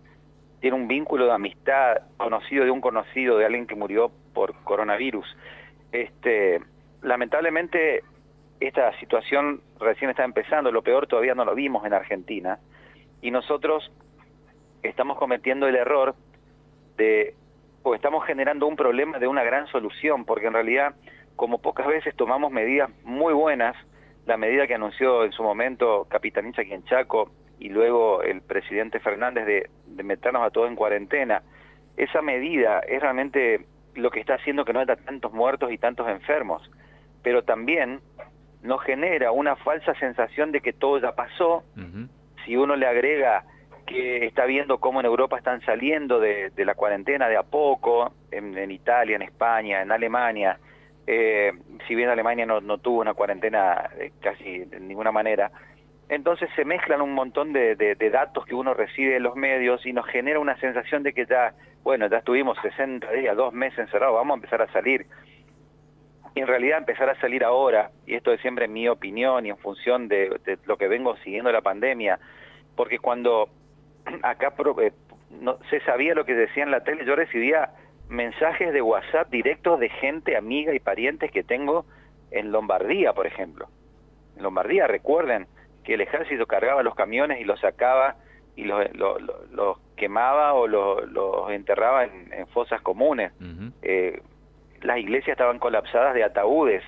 tiene 0.61 0.77
un 0.77 0.87
vínculo 0.87 1.25
de 1.25 1.33
amistad 1.33 1.97
conocido 2.17 2.63
de 2.63 2.71
un 2.71 2.79
conocido 2.79 3.37
de 3.37 3.45
alguien 3.45 3.67
que 3.67 3.75
murió 3.75 4.11
por 4.33 4.55
coronavirus. 4.63 5.25
Este, 5.91 6.61
lamentablemente 7.01 8.03
esta 8.61 8.97
situación 8.99 9.61
recién 9.79 10.09
está 10.09 10.23
empezando, 10.23 10.71
lo 10.71 10.81
peor 10.81 11.07
todavía 11.07 11.35
no 11.35 11.43
lo 11.43 11.53
vimos 11.53 11.85
en 11.85 11.93
Argentina 11.93 12.59
y 13.21 13.29
nosotros 13.29 13.91
estamos 14.83 15.17
cometiendo 15.17 15.67
el 15.67 15.75
error 15.75 16.15
de 16.97 17.35
o 17.83 17.95
estamos 17.95 18.25
generando 18.25 18.65
un 18.65 18.77
problema 18.77 19.19
de 19.19 19.27
una 19.27 19.43
gran 19.43 19.67
solución, 19.67 20.23
porque 20.23 20.47
en 20.47 20.53
realidad 20.53 20.95
como 21.35 21.57
pocas 21.57 21.87
veces 21.87 22.15
tomamos 22.15 22.51
medidas 22.51 22.89
muy 23.03 23.33
buenas, 23.33 23.75
la 24.25 24.37
medida 24.37 24.67
que 24.67 24.75
anunció 24.75 25.23
en 25.25 25.31
su 25.31 25.43
momento 25.43 26.05
Capitanich 26.09 26.57
aquí 26.59 26.73
en 26.73 26.83
Chaco 26.85 27.31
y 27.59 27.69
luego 27.69 28.21
el 28.21 28.41
presidente 28.41 28.99
Fernández 28.99 29.45
de, 29.45 30.03
meternos 30.03 30.43
a 30.43 30.49
todos 30.49 30.69
en 30.69 30.75
cuarentena, 30.75 31.43
esa 31.97 32.21
medida 32.21 32.79
es 32.79 33.01
realmente 33.01 33.65
lo 33.95 34.09
que 34.09 34.19
está 34.19 34.35
haciendo 34.35 34.65
que 34.65 34.73
no 34.73 34.79
haya 34.79 34.95
tantos 34.95 35.31
muertos 35.33 35.71
y 35.71 35.77
tantos 35.77 36.07
enfermos, 36.09 36.69
pero 37.21 37.43
también 37.43 38.01
nos 38.61 38.81
genera 38.83 39.31
una 39.31 39.55
falsa 39.57 39.93
sensación 39.95 40.51
de 40.51 40.61
que 40.61 40.73
todo 40.73 40.99
ya 40.99 41.13
pasó, 41.13 41.63
si 42.45 42.55
uno 42.55 42.75
le 42.75 42.87
agrega 42.87 43.43
que 43.85 44.25
está 44.25 44.45
viendo 44.45 44.79
cómo 44.79 45.01
en 45.01 45.05
Europa 45.05 45.37
están 45.37 45.61
saliendo 45.61 46.19
de, 46.19 46.51
la 46.57 46.73
cuarentena 46.73 47.27
de 47.27 47.37
a 47.37 47.43
poco, 47.43 48.13
en, 48.31 48.71
Italia, 48.71 49.15
en 49.15 49.21
España, 49.21 49.81
en 49.81 49.91
Alemania, 49.91 50.57
eh, 51.07 51.51
si 51.87 51.95
bien 51.95 52.09
Alemania 52.09 52.45
no, 52.45 52.77
tuvo 52.77 53.01
una 53.01 53.13
cuarentena 53.13 53.89
eh, 53.97 54.11
casi 54.21 54.59
de 54.59 54.79
ninguna 54.79 55.11
manera, 55.11 55.51
entonces 56.09 56.49
se 56.55 56.65
mezclan 56.65 57.01
un 57.01 57.13
montón 57.13 57.53
de, 57.53 57.75
datos 58.11 58.45
que 58.45 58.55
uno 58.55 58.73
recibe 58.73 59.15
en 59.15 59.23
los 59.23 59.35
medios 59.35 59.85
y 59.85 59.93
nos 59.93 60.05
genera 60.07 60.39
una 60.39 60.57
sensación 60.59 61.03
de 61.03 61.13
que 61.13 61.25
ya, 61.25 61.53
bueno, 61.83 62.07
ya 62.07 62.17
estuvimos 62.17 62.57
60 62.61 63.11
días, 63.11 63.35
dos 63.35 63.53
meses 63.53 63.79
encerrados, 63.79 64.15
vamos 64.15 64.35
a 64.35 64.37
empezar 64.37 64.61
a 64.61 64.71
salir. 64.71 65.05
Y 66.35 66.39
en 66.39 66.47
realidad 66.47 66.79
empezar 66.79 67.09
a 67.09 67.19
salir 67.19 67.43
ahora, 67.43 67.91
y 68.05 68.15
esto 68.15 68.31
es 68.31 68.41
siempre 68.41 68.67
mi 68.67 68.87
opinión 68.87 69.45
y 69.45 69.49
en 69.49 69.57
función 69.57 70.07
de, 70.07 70.39
lo 70.65 70.77
que 70.77 70.87
vengo 70.87 71.15
siguiendo 71.17 71.51
la 71.51 71.61
pandemia, 71.61 72.19
porque 72.75 72.99
cuando 72.99 73.49
acá 74.23 74.53
eh, 74.81 74.91
no, 75.41 75.57
se 75.69 75.79
sabía 75.81 76.15
lo 76.15 76.25
que 76.25 76.33
decía 76.33 76.63
en 76.63 76.71
la 76.71 76.83
tele, 76.83 77.05
yo 77.05 77.15
recibía 77.15 77.71
mensajes 78.09 78.73
de 78.73 78.81
WhatsApp 78.81 79.29
directos 79.29 79.79
de 79.79 79.89
gente, 79.89 80.35
amiga 80.35 80.73
y 80.73 80.79
parientes 80.79 81.31
que 81.31 81.43
tengo 81.43 81.85
en 82.31 82.51
Lombardía, 82.51 83.13
por 83.13 83.27
ejemplo. 83.27 83.67
En 84.35 84.43
Lombardía, 84.43 84.87
recuerden, 84.87 85.47
que 85.83 85.95
el 85.95 86.01
ejército 86.01 86.45
cargaba 86.45 86.81
los 86.81 86.95
camiones 86.95 87.41
y 87.41 87.43
los 87.43 87.59
sacaba 87.59 88.15
y 88.55 88.63
los, 88.63 88.85
los, 89.51 89.77
quemaba 89.95 90.53
o 90.53 90.67
los, 90.67 91.51
enterraba 91.51 92.05
en, 92.05 92.47
fosas 92.47 92.81
comunes. 92.81 93.31
Eh, 93.81 94.21
las 94.81 94.97
iglesias 94.99 95.33
estaban 95.33 95.59
colapsadas 95.59 96.13
de 96.13 96.23
ataúdes. 96.23 96.83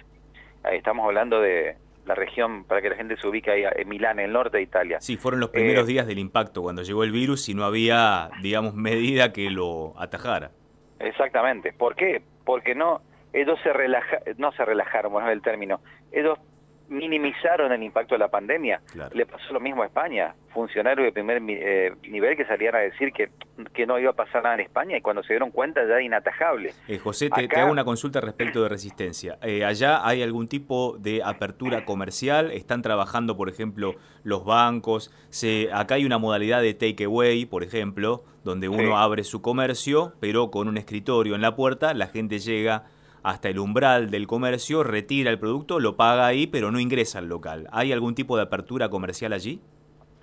Ahí 0.64 0.78
estamos 0.78 1.06
hablando 1.06 1.42
de 1.42 1.76
la 2.06 2.14
región, 2.14 2.66
para 2.66 2.82
que 2.82 2.90
la 2.90 2.96
gente 2.96 3.18
se 3.18 3.28
ubique 3.28 3.50
ahí, 3.50 3.64
en 3.76 3.90
Milán, 3.90 4.20
en 4.20 4.26
el 4.26 4.34
norte 4.34 4.58
de 4.58 4.64
Italia. 4.64 5.02
Sí, 5.02 5.18
fueron 5.18 5.40
los 5.40 5.50
primeros 5.50 5.86
eh, 5.86 5.94
días 5.94 6.08
del 6.08 6.20
impacto, 6.20 6.62
cuando 6.62 6.84
llegó 6.84 7.04
el 7.04 7.12
virus 7.12 7.50
y 7.50 7.56
no 7.56 7.64
había, 7.64 8.30
digamos, 8.42 8.76
medida 8.76 9.34
que 9.34 9.50
lo 9.50 9.94
atajara. 9.98 10.52
Exactamente. 11.00 11.74
¿Por 11.74 11.96
qué? 11.96 12.22
Porque 12.46 12.76
no, 12.76 13.02
ellos 13.34 13.60
se 13.64 13.74
relaja, 13.74 14.20
no 14.38 14.52
se 14.54 14.64
relajaron, 14.64 15.12
bueno, 15.12 15.28
es 15.30 15.34
el 15.34 15.42
término. 15.42 15.82
Ellos 16.12 16.40
minimizaron 16.88 17.72
el 17.72 17.84
impacto 17.84 18.16
de 18.16 18.20
la 18.20 18.28
pandemia. 18.28 18.82
Le 19.14 19.26
pasó 19.26 19.54
lo 19.54 19.60
mismo 19.60 19.84
a 19.84 19.88
España. 19.88 20.36
Funcionarios 20.54 21.06
de 21.06 21.12
primer 21.12 21.42
eh, 21.48 21.94
nivel 22.04 22.38
que 22.38 22.46
salían 22.46 22.76
a 22.76 22.80
decir 22.80 23.12
que, 23.12 23.30
que 23.74 23.86
no 23.86 24.00
iba 24.00 24.12
a 24.12 24.14
pasar 24.14 24.44
nada 24.44 24.56
en 24.56 24.62
España 24.62 24.98
y 24.98 25.02
cuando 25.02 25.22
se 25.24 25.34
dieron 25.34 25.52
cuenta 25.52 25.82
ya 25.82 25.94
era 25.94 26.02
inatajable. 26.02 26.74
Eh, 26.88 26.98
José, 26.98 27.30
te, 27.30 27.48
hago 27.60 27.72
una 27.72 27.84
consulta 27.84 28.22
respecto 28.22 28.64
de 28.64 28.70
resistencia. 28.70 29.38
Eh, 29.42 29.66
¿Allá 29.66 30.08
hay 30.08 30.24
algún 30.24 30.48
tipo 30.48 30.98
de 31.00 31.22
apertura 31.24 31.86
comercial? 31.86 32.52
¿Están 32.52 32.82
trabajando, 32.82 33.36
por 33.36 33.50
ejemplo, 33.50 33.96
los 34.24 34.46
bancos? 34.46 35.14
Se, 35.30 35.70
acá 35.74 35.96
hay 35.96 36.06
una 36.06 36.18
modalidad 36.18 36.62
de 36.62 36.74
takeaway, 36.74 37.46
por 37.46 37.64
ejemplo, 37.64 38.24
donde 38.44 38.70
uno 38.70 38.98
abre 38.98 39.24
su 39.24 39.42
comercio, 39.42 40.14
pero 40.20 40.52
con 40.52 40.68
un 40.68 40.78
escritorio 40.78 41.36
en 41.36 41.42
la 41.42 41.56
puerta, 41.56 41.94
la 41.94 42.08
gente 42.08 42.40
llega 42.40 42.86
hasta 43.26 43.50
el 43.50 43.58
umbral 43.58 44.12
del 44.12 44.28
comercio, 44.28 44.84
retira 44.84 45.32
el 45.32 45.40
producto, 45.40 45.80
lo 45.80 45.98
paga 45.98 46.28
ahí, 46.28 46.46
pero 46.46 46.72
no 46.72 46.80
ingresa 46.80 47.18
al 47.18 47.28
local. 47.28 47.68
¿Hay 47.72 47.92
algún 47.92 48.14
tipo 48.14 48.38
de 48.38 48.44
apertura 48.44 48.90
comercial 48.90 49.34
allí? 49.34 49.60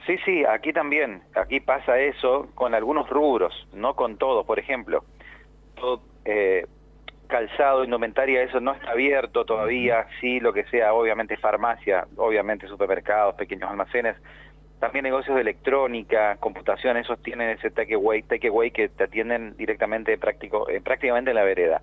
Sí, 0.06 0.16
sí, 0.25 0.44
aquí 0.44 0.73
también. 0.73 1.21
Aquí 1.35 1.59
pasa 1.59 1.99
eso 1.99 2.49
con 2.54 2.76
algunos 2.76 3.11
rubros, 3.11 3.52
no 3.75 3.97
con 3.97 4.18
todos. 4.18 4.47
Por 4.47 4.61
ejemplo, 4.61 5.04
todo 5.75 6.00
eh, 6.25 6.64
calzado, 7.26 7.82
indumentaria, 7.82 8.40
eso 8.40 8.61
no 8.61 8.73
está 8.73 8.92
abierto 8.92 9.44
todavía. 9.44 10.06
Sí, 10.21 10.38
lo 10.38 10.52
que 10.52 10.62
sea, 10.66 10.94
obviamente 10.94 11.37
farmacia, 11.37 12.06
obviamente 12.16 12.68
supermercados, 12.68 13.35
pequeños 13.35 13.68
almacenes. 13.68 14.16
También 14.78 15.02
negocios 15.02 15.35
de 15.35 15.42
electrónica, 15.42 16.37
computación, 16.37 16.97
esos 16.97 17.21
tienen 17.21 17.50
ese 17.50 17.71
takeaway, 17.71 18.23
takeaway 18.23 18.71
que 18.71 18.88
te 18.88 19.04
atienden 19.04 19.56
directamente 19.56 20.16
práctico, 20.18 20.68
eh, 20.68 20.80
prácticamente 20.80 21.30
en 21.30 21.37
la 21.37 21.44
vereda. 21.44 21.82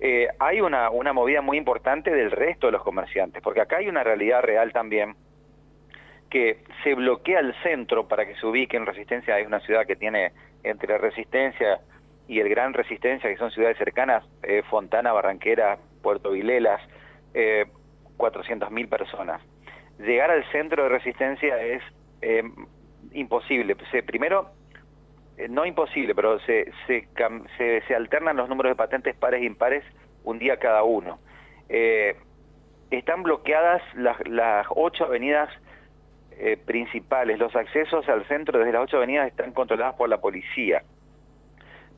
Eh, 0.00 0.28
hay 0.38 0.60
una, 0.60 0.90
una 0.90 1.12
movida 1.12 1.42
muy 1.42 1.58
importante 1.58 2.10
del 2.10 2.30
resto 2.30 2.66
de 2.66 2.72
los 2.72 2.82
comerciantes, 2.82 3.42
porque 3.42 3.60
acá 3.60 3.78
hay 3.78 3.88
una 3.88 4.04
realidad 4.04 4.42
real 4.42 4.72
también 4.72 5.16
que 6.30 6.62
se 6.84 6.94
bloquea 6.94 7.40
el 7.40 7.54
centro 7.62 8.06
para 8.06 8.26
que 8.26 8.36
se 8.36 8.46
ubique 8.46 8.76
en 8.76 8.86
Resistencia, 8.86 9.38
es 9.38 9.46
una 9.46 9.60
ciudad 9.60 9.86
que 9.86 9.96
tiene 9.96 10.32
entre 10.62 10.98
Resistencia 10.98 11.80
y 12.26 12.40
el 12.40 12.48
Gran 12.48 12.74
Resistencia, 12.74 13.30
que 13.30 13.38
son 13.38 13.50
ciudades 13.50 13.78
cercanas, 13.78 14.24
eh, 14.42 14.62
Fontana, 14.68 15.12
Barranquera, 15.12 15.78
Puerto 16.02 16.32
Vilelas, 16.32 16.80
eh, 17.32 17.66
400.000 18.18 18.88
personas. 18.88 19.40
Llegar 19.98 20.30
al 20.30 20.44
centro 20.52 20.84
de 20.84 20.88
Resistencia 20.90 21.60
es 21.62 21.82
eh, 22.20 22.42
imposible. 23.12 23.76
primero, 24.04 24.50
no 25.48 25.64
imposible, 25.64 26.14
pero 26.14 26.40
se, 26.40 26.72
se, 26.86 27.08
se, 27.86 27.94
alternan 27.94 28.36
los 28.36 28.48
números 28.48 28.72
de 28.72 28.76
patentes 28.76 29.14
pares 29.16 29.42
e 29.42 29.44
impares 29.44 29.84
un 30.24 30.38
día 30.38 30.58
cada 30.58 30.82
uno. 30.82 31.18
Eh, 31.68 32.16
están 32.90 33.22
bloqueadas 33.22 33.82
las, 33.94 34.16
las 34.26 34.66
ocho 34.70 35.04
avenidas 35.04 35.48
eh, 36.40 36.56
principales, 36.56 37.38
los 37.38 37.54
accesos 37.54 38.08
al 38.08 38.24
centro 38.26 38.58
desde 38.58 38.72
las 38.72 38.82
ocho 38.82 38.96
avenidas 38.98 39.26
están 39.26 39.52
controladas 39.52 39.94
por 39.96 40.08
la 40.08 40.18
policía. 40.18 40.82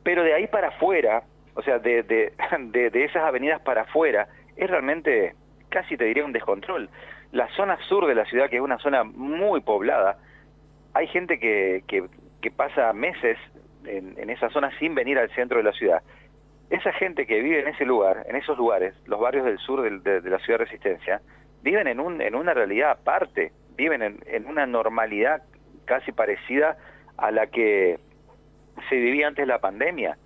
Pero 0.03 0.23
de 0.23 0.35
ahí 0.35 0.47
para 0.47 0.69
afuera, 0.69 1.23
o 1.55 1.63
sea, 1.63 1.79
de, 1.79 2.03
de, 2.03 2.33
de, 2.91 3.05
esas 3.05 3.23
avenidas 3.23 3.61
para 3.61 3.83
afuera, 3.83 4.29
es 4.57 4.69
realmente 4.69 5.35
casi 5.69 5.97
te 5.97 6.05
diría 6.05 6.25
un 6.25 6.33
descontrol. 6.33 6.89
La 7.33 7.49
zona 7.55 7.79
sur 7.89 8.07
de 8.07 8.15
la 8.15 8.25
ciudad, 8.25 8.49
que 8.51 8.57
es 8.57 8.63
una 8.63 8.79
zona 8.79 9.05
muy 9.05 9.61
poblada, 9.61 10.19
hay 10.95 11.07
gente 11.07 11.39
que, 11.39 11.85
que 11.87 12.05
que 12.41 12.51
pasa 12.51 12.93
meses 12.93 13.39
en, 13.85 14.31
esa 14.31 14.51
zona 14.51 14.71
sin 14.79 14.95
venir 14.95 15.19
al 15.19 15.31
centro 15.31 15.59
de 15.59 15.65
la 15.65 15.73
ciudad. 15.73 16.03
Esa 16.71 16.93
gente 16.93 17.27
que 17.27 17.41
vive 17.41 17.61
en 17.61 17.69
ese 17.69 17.85
lugar, 17.85 18.25
en 18.29 18.37
esos 18.37 18.57
lugares, 18.57 18.95
los 19.07 19.21
barrios 19.21 19.45
del 19.45 19.59
sur 19.59 19.83
de, 19.83 20.31
la 20.31 20.39
ciudad 20.39 20.59
de 20.59 20.65
Resistencia, 20.65 21.21
viven 21.63 21.87
en, 21.89 22.01
un, 22.01 22.21
en 22.21 22.35
una 22.35 22.55
realidad 22.55 22.93
aparte, 22.93 23.53
viven 23.77 24.03
en, 24.03 24.21
en 24.27 24.47
una 24.47 24.67
normalidad 24.67 25.43
casi 25.85 26.13
parecida 26.13 26.77
a 27.17 27.31
la 27.31 27.49
que 27.49 27.99
se 28.89 28.97
vivía 28.97 29.27
antes 29.27 29.43
de 29.43 29.53
la 29.53 29.61
pandemia. 29.61 30.17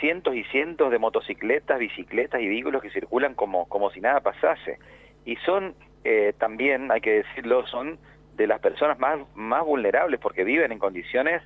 Cientos 0.00 0.34
y 0.34 0.42
cientos 0.44 0.90
de 0.90 0.98
motocicletas, 0.98 1.78
bicicletas 1.78 2.40
y 2.40 2.48
vehículos 2.48 2.82
que 2.82 2.90
circulan 2.90 3.34
como, 3.34 3.68
como 3.68 3.90
si 3.90 4.00
nada 4.00 4.20
pasase. 4.20 4.78
Y 5.24 5.36
son 5.36 5.74
eh, 6.02 6.34
también, 6.38 6.90
hay 6.90 7.00
que 7.00 7.22
decirlo, 7.22 7.66
son 7.66 7.98
de 8.36 8.46
las 8.46 8.60
personas 8.60 8.98
más, 8.98 9.18
más 9.34 9.64
vulnerables 9.64 10.20
porque 10.20 10.44
viven 10.44 10.72
en 10.72 10.78
condiciones 10.78 11.42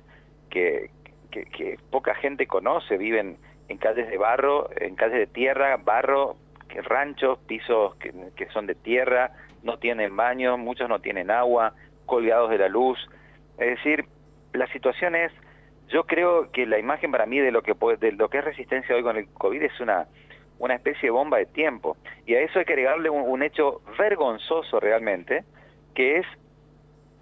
que, 0.49 0.89
que, 1.31 1.77
poca 1.91 2.15
gente 2.15 2.47
conoce, 2.47 2.97
viven 2.97 3.37
en 3.67 3.77
calles 3.77 4.09
de 4.09 4.17
barro, 4.17 4.69
en 4.77 4.95
calles 4.95 5.19
de 5.19 5.27
tierra, 5.27 5.77
barro, 5.77 6.35
ranchos, 6.83 7.39
pisos 7.47 7.95
que, 7.95 8.13
que 8.35 8.47
son 8.47 8.65
de 8.65 8.75
tierra, 8.75 9.31
no 9.63 9.77
tienen 9.77 10.15
baño, 10.15 10.57
muchos 10.57 10.89
no 10.89 10.99
tienen 10.99 11.29
agua, 11.29 11.73
colgados 12.05 12.49
de 12.49 12.57
la 12.57 12.69
luz. 12.69 12.99
Es 13.57 13.77
decir, 13.77 14.05
la 14.53 14.67
situación 14.67 15.15
es, 15.15 15.31
yo 15.89 16.05
creo 16.05 16.51
que 16.51 16.65
la 16.65 16.79
imagen 16.79 17.11
para 17.11 17.25
mí 17.25 17.39
de 17.39 17.51
lo 17.51 17.61
que, 17.61 17.75
de 17.99 18.11
lo 18.13 18.29
que 18.29 18.39
es 18.39 18.45
resistencia 18.45 18.95
hoy 18.95 19.03
con 19.03 19.17
el 19.17 19.27
COVID 19.27 19.61
es 19.61 19.79
una, 19.79 20.07
una 20.59 20.75
especie 20.75 21.07
de 21.07 21.11
bomba 21.11 21.37
de 21.37 21.45
tiempo. 21.45 21.97
Y 22.25 22.35
a 22.35 22.41
eso 22.41 22.59
hay 22.59 22.65
que 22.65 22.73
agregarle 22.73 23.09
un, 23.09 23.41
hecho 23.43 23.81
vergonzoso 23.97 24.79
realmente, 24.79 25.43
que 25.95 26.17
es 26.17 26.25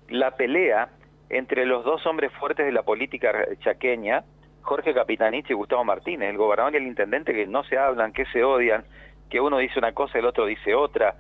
la 0.10 0.32
pelea 0.32 0.90
entre 1.30 1.66
los 1.66 1.84
dos 1.84 2.06
hombres 2.06 2.32
fuertes 2.34 2.66
de 2.66 2.72
la 2.72 2.84
política 2.84 3.32
chaqueña, 3.60 4.24
Jorge 4.62 4.94
Capitanich 4.94 5.50
y 5.50 5.54
Gustavo 5.54 5.84
Martínez, 5.84 6.30
el 6.30 6.38
gobernador 6.38 6.74
y 6.74 6.78
el 6.78 6.88
intendente 6.88 7.34
que 7.34 7.48
no 7.48 7.64
se 7.64 7.78
hablan, 7.78 8.14
que 8.14 8.26
se 8.26 8.44
odian, 8.44 8.84
que 9.30 9.40
uno 9.40 9.58
dice 9.58 9.80
una 9.80 9.94
cosa 9.94 10.18
y 10.18 10.20
el 10.20 10.26
otro 10.26 10.46
dice 10.46 10.76
otra. 10.76 11.16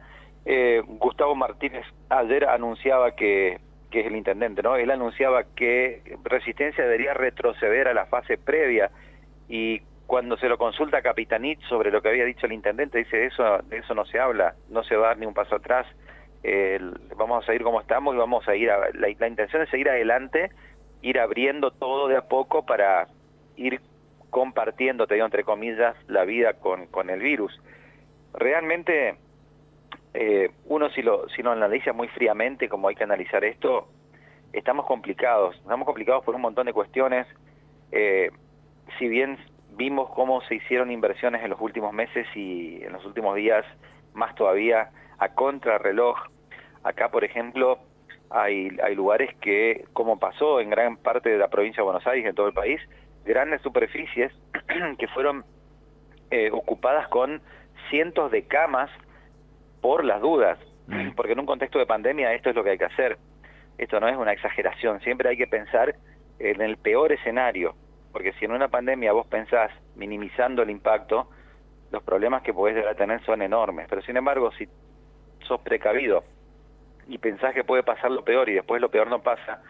Eh, 0.46 0.82
Gustavo 0.86 1.36
Martínez 1.36 1.86
ayer 2.10 2.46
anunciaba 2.46 3.12
que, 3.16 3.60
que 3.92 4.02
es 4.02 4.08
el 4.08 4.16
intendente, 4.16 4.62
¿no? 4.64 4.76
Él 4.76 4.92
anunciaba 4.92 5.44
que 5.56 6.18
Resistencia 6.24 6.84
debería 6.84 7.14
retroceder 7.14 7.88
a 7.88 7.94
la 7.94 8.06
fase 8.06 8.38
previa 8.38 8.92
y 9.50 9.82
cuando 10.08 10.38
se 10.38 10.48
lo 10.48 10.58
consulta 10.58 11.00
a 11.00 11.02
Capitanich 11.02 11.60
sobre 11.68 11.92
lo 11.92 12.02
que 12.02 12.10
había 12.10 12.24
dicho 12.24 12.46
el 12.46 12.54
intendente, 12.54 12.98
dice 12.98 13.26
eso, 13.26 13.60
de 13.64 13.78
eso 13.78 13.94
no 13.94 14.06
se 14.06 14.20
habla, 14.20 14.56
no 14.70 14.84
se 14.84 14.96
va 14.96 15.06
a 15.06 15.08
dar 15.10 15.18
ni 15.18 15.26
un 15.26 15.34
paso 15.34 15.56
atrás, 15.56 15.86
vamos 17.18 17.44
a 17.44 17.46
seguir 17.46 17.64
como 17.64 17.82
estamos 17.82 18.16
y 18.16 18.18
vamos 18.18 18.48
a 18.48 18.56
ir, 18.56 18.70
a, 18.72 18.90
la, 18.94 19.10
intención 19.10 19.62
es 19.62 19.70
seguir 19.70 19.90
adelante, 19.90 20.50
ir 21.02 21.20
abriendo 21.20 21.72
todo 21.72 22.08
de 22.08 22.18
a 22.18 22.22
poco 22.22 22.66
para 22.66 23.08
ir 23.56 23.82
compartiendo, 24.30 25.08
te 25.08 25.16
digo 25.16 25.26
entre 25.26 25.44
comillas, 25.44 25.96
la 26.08 26.24
vida 26.26 26.54
con, 26.54 26.88
con 26.88 27.10
el 27.10 27.20
virus. 27.20 27.60
Realmente, 28.34 29.18
eh, 30.14 30.52
uno 30.66 30.90
si 30.90 31.02
lo, 31.02 31.28
si 31.30 31.42
lo 31.42 31.52
analiza 31.52 31.94
muy 31.94 32.08
fríamente, 32.10 32.70
como 32.70 32.88
hay 32.88 32.96
que 32.96 33.04
analizar 33.04 33.44
esto, 33.44 33.88
estamos 34.54 34.86
complicados, 34.86 35.56
estamos 35.56 35.86
complicados 35.86 36.24
por 36.24 36.36
un 36.36 36.42
montón 36.42 36.66
de 36.68 36.74
cuestiones, 36.74 37.28
eh, 37.92 38.32
si 39.00 39.08
bien 39.08 39.38
vimos 39.78 40.10
cómo 40.12 40.42
se 40.42 40.56
hicieron 40.56 40.92
inversiones 40.92 41.44
en 41.44 41.50
los 41.50 41.62
últimos 41.62 41.94
meses 41.94 42.28
y 42.36 42.84
en 42.84 42.94
los 42.94 43.06
últimos 43.06 43.36
días 43.36 43.66
más 44.14 44.34
todavía 44.36 44.90
a 45.20 45.30
contrarreloj. 45.30 46.18
Acá, 46.84 47.10
por 47.10 47.24
ejemplo, 47.24 47.80
hay, 48.30 48.78
hay 48.84 48.96
lugares 48.96 49.36
que, 49.38 49.86
como 49.94 50.20
pasó 50.20 50.60
en 50.60 50.70
gran 50.70 50.98
parte 50.98 51.30
de 51.30 51.38
la 51.38 51.48
provincia 51.48 51.82
de 51.82 51.86
Buenos 51.86 52.06
Aires 52.08 52.26
en 52.26 52.36
todo 52.36 52.48
el 52.48 52.54
país, 52.54 52.82
grandes 53.26 53.62
superficies 53.62 54.32
que 54.98 55.08
fueron 55.08 55.46
eh, 56.32 56.50
ocupadas 56.52 57.08
con 57.10 57.42
cientos 57.90 58.32
de 58.32 58.44
camas 58.44 58.90
por 59.82 60.04
las 60.04 60.22
dudas, 60.22 60.60
mm. 60.88 61.12
porque 61.12 61.34
en 61.34 61.40
un 61.40 61.46
contexto 61.46 61.80
de 61.80 61.86
pandemia 61.86 62.34
esto 62.34 62.50
es 62.50 62.56
lo 62.56 62.64
que 62.64 62.72
hay 62.72 62.78
que 62.78 62.86
hacer. 62.86 63.18
Esto 63.78 64.00
no 64.00 64.08
es 64.08 64.18
una 64.18 64.34
exageración, 64.34 65.00
siempre 65.02 65.30
hay 65.30 65.38
que 65.38 65.48
pensar 65.48 65.96
en 66.40 66.62
el 66.62 66.78
peor 66.78 67.12
escenario, 67.12 67.76
porque 68.12 68.34
si 68.34 68.46
en 68.46 68.52
una 68.52 68.68
pandemia 68.70 69.14
vos 69.14 69.28
pensás 69.28 69.72
minimizando 69.96 70.64
el 70.64 70.70
impacto, 70.70 71.30
los 71.92 72.04
problemas 72.04 72.42
que 72.42 72.54
podés 72.54 72.76
llegar 72.76 72.94
a 72.94 72.98
tener 72.98 73.24
son 73.24 73.42
enormes. 73.42 73.88
Pero 73.90 74.02
sin 74.02 74.18
embargo, 74.18 74.52
si 74.54 74.68
sos 75.48 75.62
precavido 75.62 76.24
y 77.08 77.18
pensás 77.18 77.54
que 77.54 77.64
puede 77.64 77.84
pasar 77.84 78.12
lo 78.12 78.24
peor 78.24 78.50
y 78.50 78.54
después 78.54 78.82
lo 78.82 78.90
peor 78.90 79.10
no 79.10 79.22
pasa, 79.22 79.62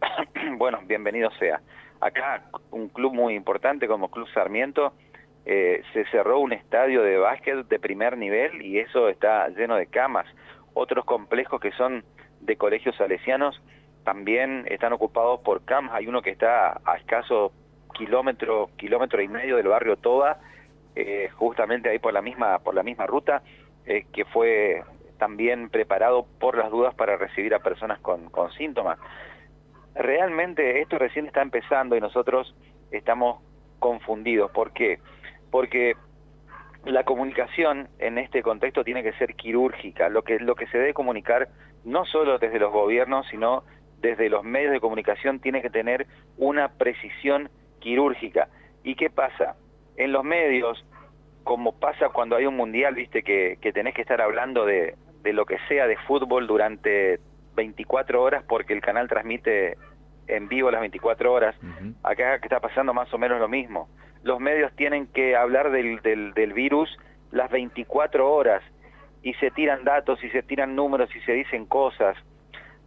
bueno, 0.56 0.80
bienvenido 0.86 1.30
sea. 1.38 1.60
Acá 2.00 2.44
un 2.70 2.88
club 2.88 3.12
muy 3.12 3.34
importante 3.34 3.86
como 3.88 4.10
Club 4.10 4.28
Sarmiento, 4.32 4.92
eh, 5.44 5.82
se 5.92 6.04
cerró 6.06 6.40
un 6.40 6.52
estadio 6.52 7.02
de 7.02 7.18
básquet 7.18 7.66
de 7.66 7.78
primer 7.78 8.16
nivel 8.16 8.62
y 8.62 8.78
eso 8.78 9.08
está 9.08 9.48
lleno 9.48 9.76
de 9.76 9.86
camas. 9.86 10.26
Otros 10.74 11.04
complejos 11.04 11.60
que 11.60 11.72
son 11.72 12.04
de 12.40 12.56
colegios 12.56 12.96
salesianos 12.96 13.60
también 14.04 14.64
están 14.68 14.92
ocupados 14.92 15.40
por 15.40 15.64
camas. 15.64 15.94
Hay 15.94 16.06
uno 16.06 16.22
que 16.22 16.30
está 16.30 16.80
a 16.84 16.96
escaso 16.96 17.52
kilómetro, 17.94 18.70
kilómetro 18.76 19.20
y 19.20 19.28
medio 19.28 19.56
del 19.56 19.68
barrio 19.68 19.96
Toba, 19.96 20.38
eh, 20.94 21.28
justamente 21.34 21.88
ahí 21.88 21.98
por 21.98 22.12
la 22.12 22.22
misma, 22.22 22.60
por 22.60 22.74
la 22.74 22.82
misma 22.82 23.06
ruta, 23.06 23.42
eh, 23.86 24.04
que 24.12 24.24
fue 24.26 24.82
también 25.18 25.68
preparado 25.68 26.26
por 26.40 26.56
las 26.56 26.70
dudas 26.70 26.94
para 26.94 27.16
recibir 27.16 27.54
a 27.54 27.58
personas 27.58 28.00
con, 28.00 28.30
síntomas. 28.56 28.98
Realmente 29.94 30.80
esto 30.80 30.98
recién 30.98 31.26
está 31.26 31.42
empezando 31.42 31.96
y 31.96 32.00
nosotros 32.00 32.54
estamos 32.90 33.42
confundidos. 33.78 34.50
¿Por 34.52 34.72
qué? 34.72 35.00
Porque 35.50 35.94
la 36.84 37.04
comunicación 37.04 37.88
en 37.98 38.18
este 38.18 38.42
contexto 38.42 38.84
tiene 38.84 39.02
que 39.02 39.12
ser 39.14 39.34
quirúrgica, 39.34 40.08
lo 40.08 40.22
que, 40.22 40.38
lo 40.38 40.54
que 40.54 40.66
se 40.68 40.78
debe 40.78 40.94
comunicar 40.94 41.48
no 41.84 42.04
solo 42.04 42.38
desde 42.38 42.58
los 42.58 42.72
gobiernos, 42.72 43.26
sino 43.28 43.64
desde 44.00 44.28
los 44.28 44.44
medios 44.44 44.72
de 44.72 44.80
comunicación 44.80 45.40
tiene 45.40 45.60
que 45.60 45.70
tener 45.70 46.06
una 46.36 46.68
precisión 46.68 47.50
quirúrgica. 47.80 48.48
¿Y 48.84 48.94
qué 48.94 49.10
pasa? 49.10 49.56
En 49.96 50.12
los 50.12 50.22
medios, 50.22 50.84
como 51.42 51.78
pasa 51.78 52.10
cuando 52.10 52.36
hay 52.36 52.46
un 52.46 52.56
mundial, 52.56 52.94
viste, 52.94 53.22
que, 53.24 53.58
que 53.60 53.72
tenés 53.72 53.94
que 53.94 54.02
estar 54.02 54.20
hablando 54.20 54.64
de, 54.64 54.94
de 55.28 55.34
lo 55.34 55.44
que 55.44 55.58
sea 55.68 55.86
de 55.86 55.98
fútbol 55.98 56.46
durante 56.46 57.20
24 57.54 58.22
horas 58.22 58.44
porque 58.48 58.72
el 58.72 58.80
canal 58.80 59.08
transmite 59.08 59.76
en 60.26 60.48
vivo 60.48 60.70
las 60.70 60.80
24 60.80 61.30
horas. 61.30 61.54
Acá 62.02 62.36
está 62.36 62.60
pasando 62.60 62.94
más 62.94 63.12
o 63.12 63.18
menos 63.18 63.38
lo 63.38 63.48
mismo. 63.48 63.90
Los 64.22 64.40
medios 64.40 64.74
tienen 64.74 65.06
que 65.08 65.36
hablar 65.36 65.70
del, 65.70 66.00
del, 66.00 66.32
del 66.32 66.52
virus 66.54 66.88
las 67.30 67.50
24 67.50 68.32
horas 68.32 68.62
y 69.22 69.34
se 69.34 69.50
tiran 69.50 69.84
datos 69.84 70.22
y 70.24 70.30
se 70.30 70.42
tiran 70.42 70.74
números 70.74 71.14
y 71.14 71.20
se 71.20 71.32
dicen 71.32 71.66
cosas 71.66 72.16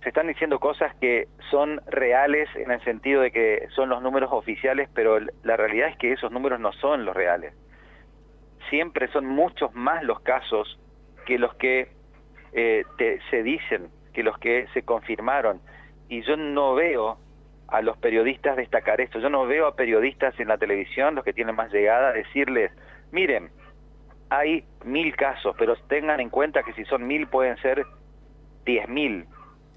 se 0.01 0.10
están 0.10 0.25
diciendo 0.25 0.60
cosas 0.60 0.95
que 0.95 1.27
son 1.51 1.80
reales 1.86 2.49
en 2.56 2.71
el 2.71 2.84
sentido 2.84 3.21
de 3.21 3.30
que 3.30 3.67
son 3.75 3.89
los 3.89 4.01
números 4.01 4.32
oficiales, 4.34 4.89
pero 4.95 5.19
la 5.43 5.58
realidad 5.58 5.89
es 5.89 5.97
que 5.97 6.12
esos 6.12 6.32
números 6.32 6.60
no 6.60 6.71
son 6.73 7.06
los 7.06 7.15
reales. 7.15 7.54
Siempre 8.71 9.10
son 9.10 9.27
muchos 9.27 9.75
más 9.75 10.04
los 10.04 10.19
casos 10.21 10.80
que 11.27 11.38
los 11.38 11.54
que 11.54 11.89
eh, 12.53 12.83
se 13.29 13.43
dicen, 13.43 13.89
que 14.13 14.23
los 14.23 14.37
que 14.37 14.67
se 14.73 14.83
confirmaron. 14.83 15.61
Y 16.09 16.21
yo 16.23 16.35
no 16.35 16.75
veo 16.75 17.17
a 17.67 17.81
los 17.81 17.97
periodistas 17.97 18.57
destacar 18.57 18.99
esto. 19.01 19.19
Yo 19.19 19.29
no 19.29 19.45
veo 19.45 19.67
a 19.67 19.75
periodistas 19.75 20.37
en 20.39 20.49
la 20.49 20.57
televisión, 20.57 21.15
los 21.15 21.23
que 21.23 21.33
tienen 21.33 21.55
más 21.55 21.71
llegada, 21.71 22.11
decirles, 22.11 22.71
miren, 23.11 23.49
hay 24.29 24.65
mil 24.83 25.15
casos, 25.15 25.55
pero 25.57 25.75
tengan 25.87 26.19
en 26.19 26.29
cuenta 26.29 26.63
que 26.63 26.73
si 26.73 26.85
son 26.85 27.07
mil 27.07 27.27
pueden 27.27 27.57
ser 27.57 27.85
diez 28.65 28.87
mil 28.87 29.25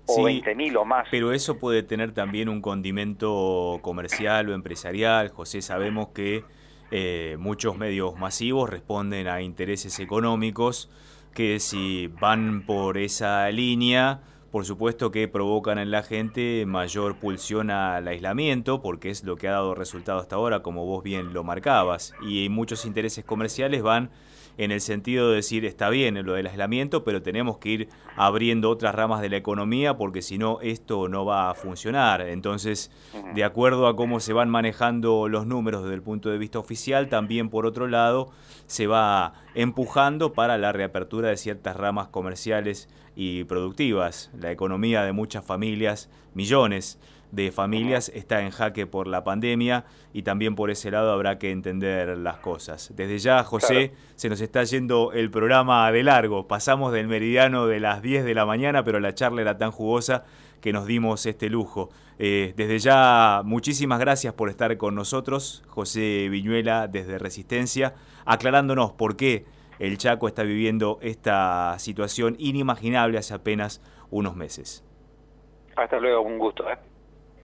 o 0.06 0.28
sí, 0.28 0.42
20.000 0.42 0.76
o 0.76 0.84
más. 0.84 1.08
Pero 1.10 1.32
eso 1.32 1.58
puede 1.58 1.82
tener 1.82 2.12
también 2.12 2.50
un 2.50 2.60
condimento 2.60 3.78
comercial 3.80 4.50
o 4.50 4.54
empresarial. 4.54 5.30
José, 5.30 5.62
sabemos 5.62 6.08
que 6.08 6.44
eh, 6.90 7.36
muchos 7.38 7.78
medios 7.78 8.14
masivos 8.18 8.68
responden 8.68 9.28
a 9.28 9.40
intereses 9.40 9.98
económicos 10.00 10.90
que 11.34 11.60
si 11.60 12.06
van 12.06 12.64
por 12.64 12.96
esa 12.96 13.50
línea, 13.50 14.22
por 14.50 14.64
supuesto 14.64 15.10
que 15.10 15.26
provocan 15.26 15.78
en 15.78 15.90
la 15.90 16.02
gente 16.02 16.64
mayor 16.64 17.16
pulsión 17.16 17.70
al 17.70 18.06
aislamiento, 18.06 18.80
porque 18.80 19.10
es 19.10 19.24
lo 19.24 19.36
que 19.36 19.48
ha 19.48 19.52
dado 19.52 19.74
resultado 19.74 20.20
hasta 20.20 20.36
ahora, 20.36 20.62
como 20.62 20.86
vos 20.86 21.02
bien 21.02 21.34
lo 21.34 21.42
marcabas. 21.42 22.14
Y 22.22 22.48
muchos 22.48 22.84
intereses 22.84 23.24
comerciales 23.24 23.82
van 23.82 24.10
en 24.58 24.70
el 24.70 24.80
sentido 24.80 25.30
de 25.30 25.36
decir, 25.36 25.64
está 25.64 25.88
bien 25.88 26.24
lo 26.24 26.34
del 26.34 26.46
aislamiento, 26.46 27.04
pero 27.04 27.22
tenemos 27.22 27.58
que 27.58 27.68
ir 27.70 27.88
abriendo 28.16 28.70
otras 28.70 28.94
ramas 28.94 29.20
de 29.20 29.28
la 29.28 29.36
economía 29.36 29.96
porque 29.96 30.22
si 30.22 30.38
no, 30.38 30.60
esto 30.60 31.08
no 31.08 31.24
va 31.24 31.50
a 31.50 31.54
funcionar. 31.54 32.20
Entonces, 32.22 32.90
de 33.34 33.44
acuerdo 33.44 33.86
a 33.86 33.96
cómo 33.96 34.20
se 34.20 34.32
van 34.32 34.50
manejando 34.50 35.28
los 35.28 35.46
números 35.46 35.82
desde 35.82 35.94
el 35.94 36.02
punto 36.02 36.30
de 36.30 36.38
vista 36.38 36.58
oficial, 36.58 37.08
también 37.08 37.50
por 37.50 37.66
otro 37.66 37.88
lado, 37.88 38.30
se 38.66 38.86
va 38.86 39.34
empujando 39.54 40.32
para 40.32 40.58
la 40.58 40.72
reapertura 40.72 41.28
de 41.28 41.36
ciertas 41.36 41.76
ramas 41.76 42.08
comerciales 42.08 42.88
y 43.16 43.44
productivas. 43.44 44.30
La 44.38 44.50
economía 44.50 45.02
de 45.02 45.12
muchas 45.12 45.44
familias, 45.44 46.10
millones 46.34 46.98
de 47.34 47.50
familias 47.50 48.10
está 48.14 48.42
en 48.42 48.50
jaque 48.50 48.86
por 48.86 49.06
la 49.06 49.24
pandemia 49.24 49.84
y 50.12 50.22
también 50.22 50.54
por 50.54 50.70
ese 50.70 50.90
lado 50.90 51.12
habrá 51.12 51.38
que 51.38 51.50
entender 51.50 52.16
las 52.18 52.38
cosas. 52.38 52.92
Desde 52.94 53.18
ya, 53.18 53.42
José, 53.42 53.92
se 54.14 54.28
nos 54.28 54.40
está 54.40 54.62
yendo 54.64 55.12
el 55.12 55.30
programa 55.30 55.90
de 55.90 56.02
largo. 56.02 56.46
Pasamos 56.46 56.92
del 56.92 57.08
meridiano 57.08 57.66
de 57.66 57.80
las 57.80 58.02
10 58.02 58.24
de 58.24 58.34
la 58.34 58.46
mañana, 58.46 58.84
pero 58.84 59.00
la 59.00 59.14
charla 59.14 59.42
era 59.42 59.58
tan 59.58 59.72
jugosa 59.72 60.24
que 60.60 60.72
nos 60.72 60.86
dimos 60.86 61.26
este 61.26 61.50
lujo. 61.50 61.90
Eh, 62.18 62.54
desde 62.56 62.78
ya, 62.78 63.42
muchísimas 63.44 63.98
gracias 63.98 64.32
por 64.34 64.48
estar 64.48 64.76
con 64.76 64.94
nosotros, 64.94 65.64
José 65.66 66.28
Viñuela, 66.30 66.86
desde 66.86 67.18
Resistencia, 67.18 67.94
aclarándonos 68.24 68.92
por 68.92 69.16
qué 69.16 69.44
el 69.78 69.98
Chaco 69.98 70.28
está 70.28 70.44
viviendo 70.44 70.98
esta 71.02 71.76
situación 71.78 72.36
inimaginable 72.38 73.18
hace 73.18 73.34
apenas 73.34 73.82
unos 74.10 74.36
meses. 74.36 74.84
Hasta 75.76 75.98
luego, 75.98 76.22
un 76.22 76.38
gusto. 76.38 76.70
¿eh? 76.70 76.78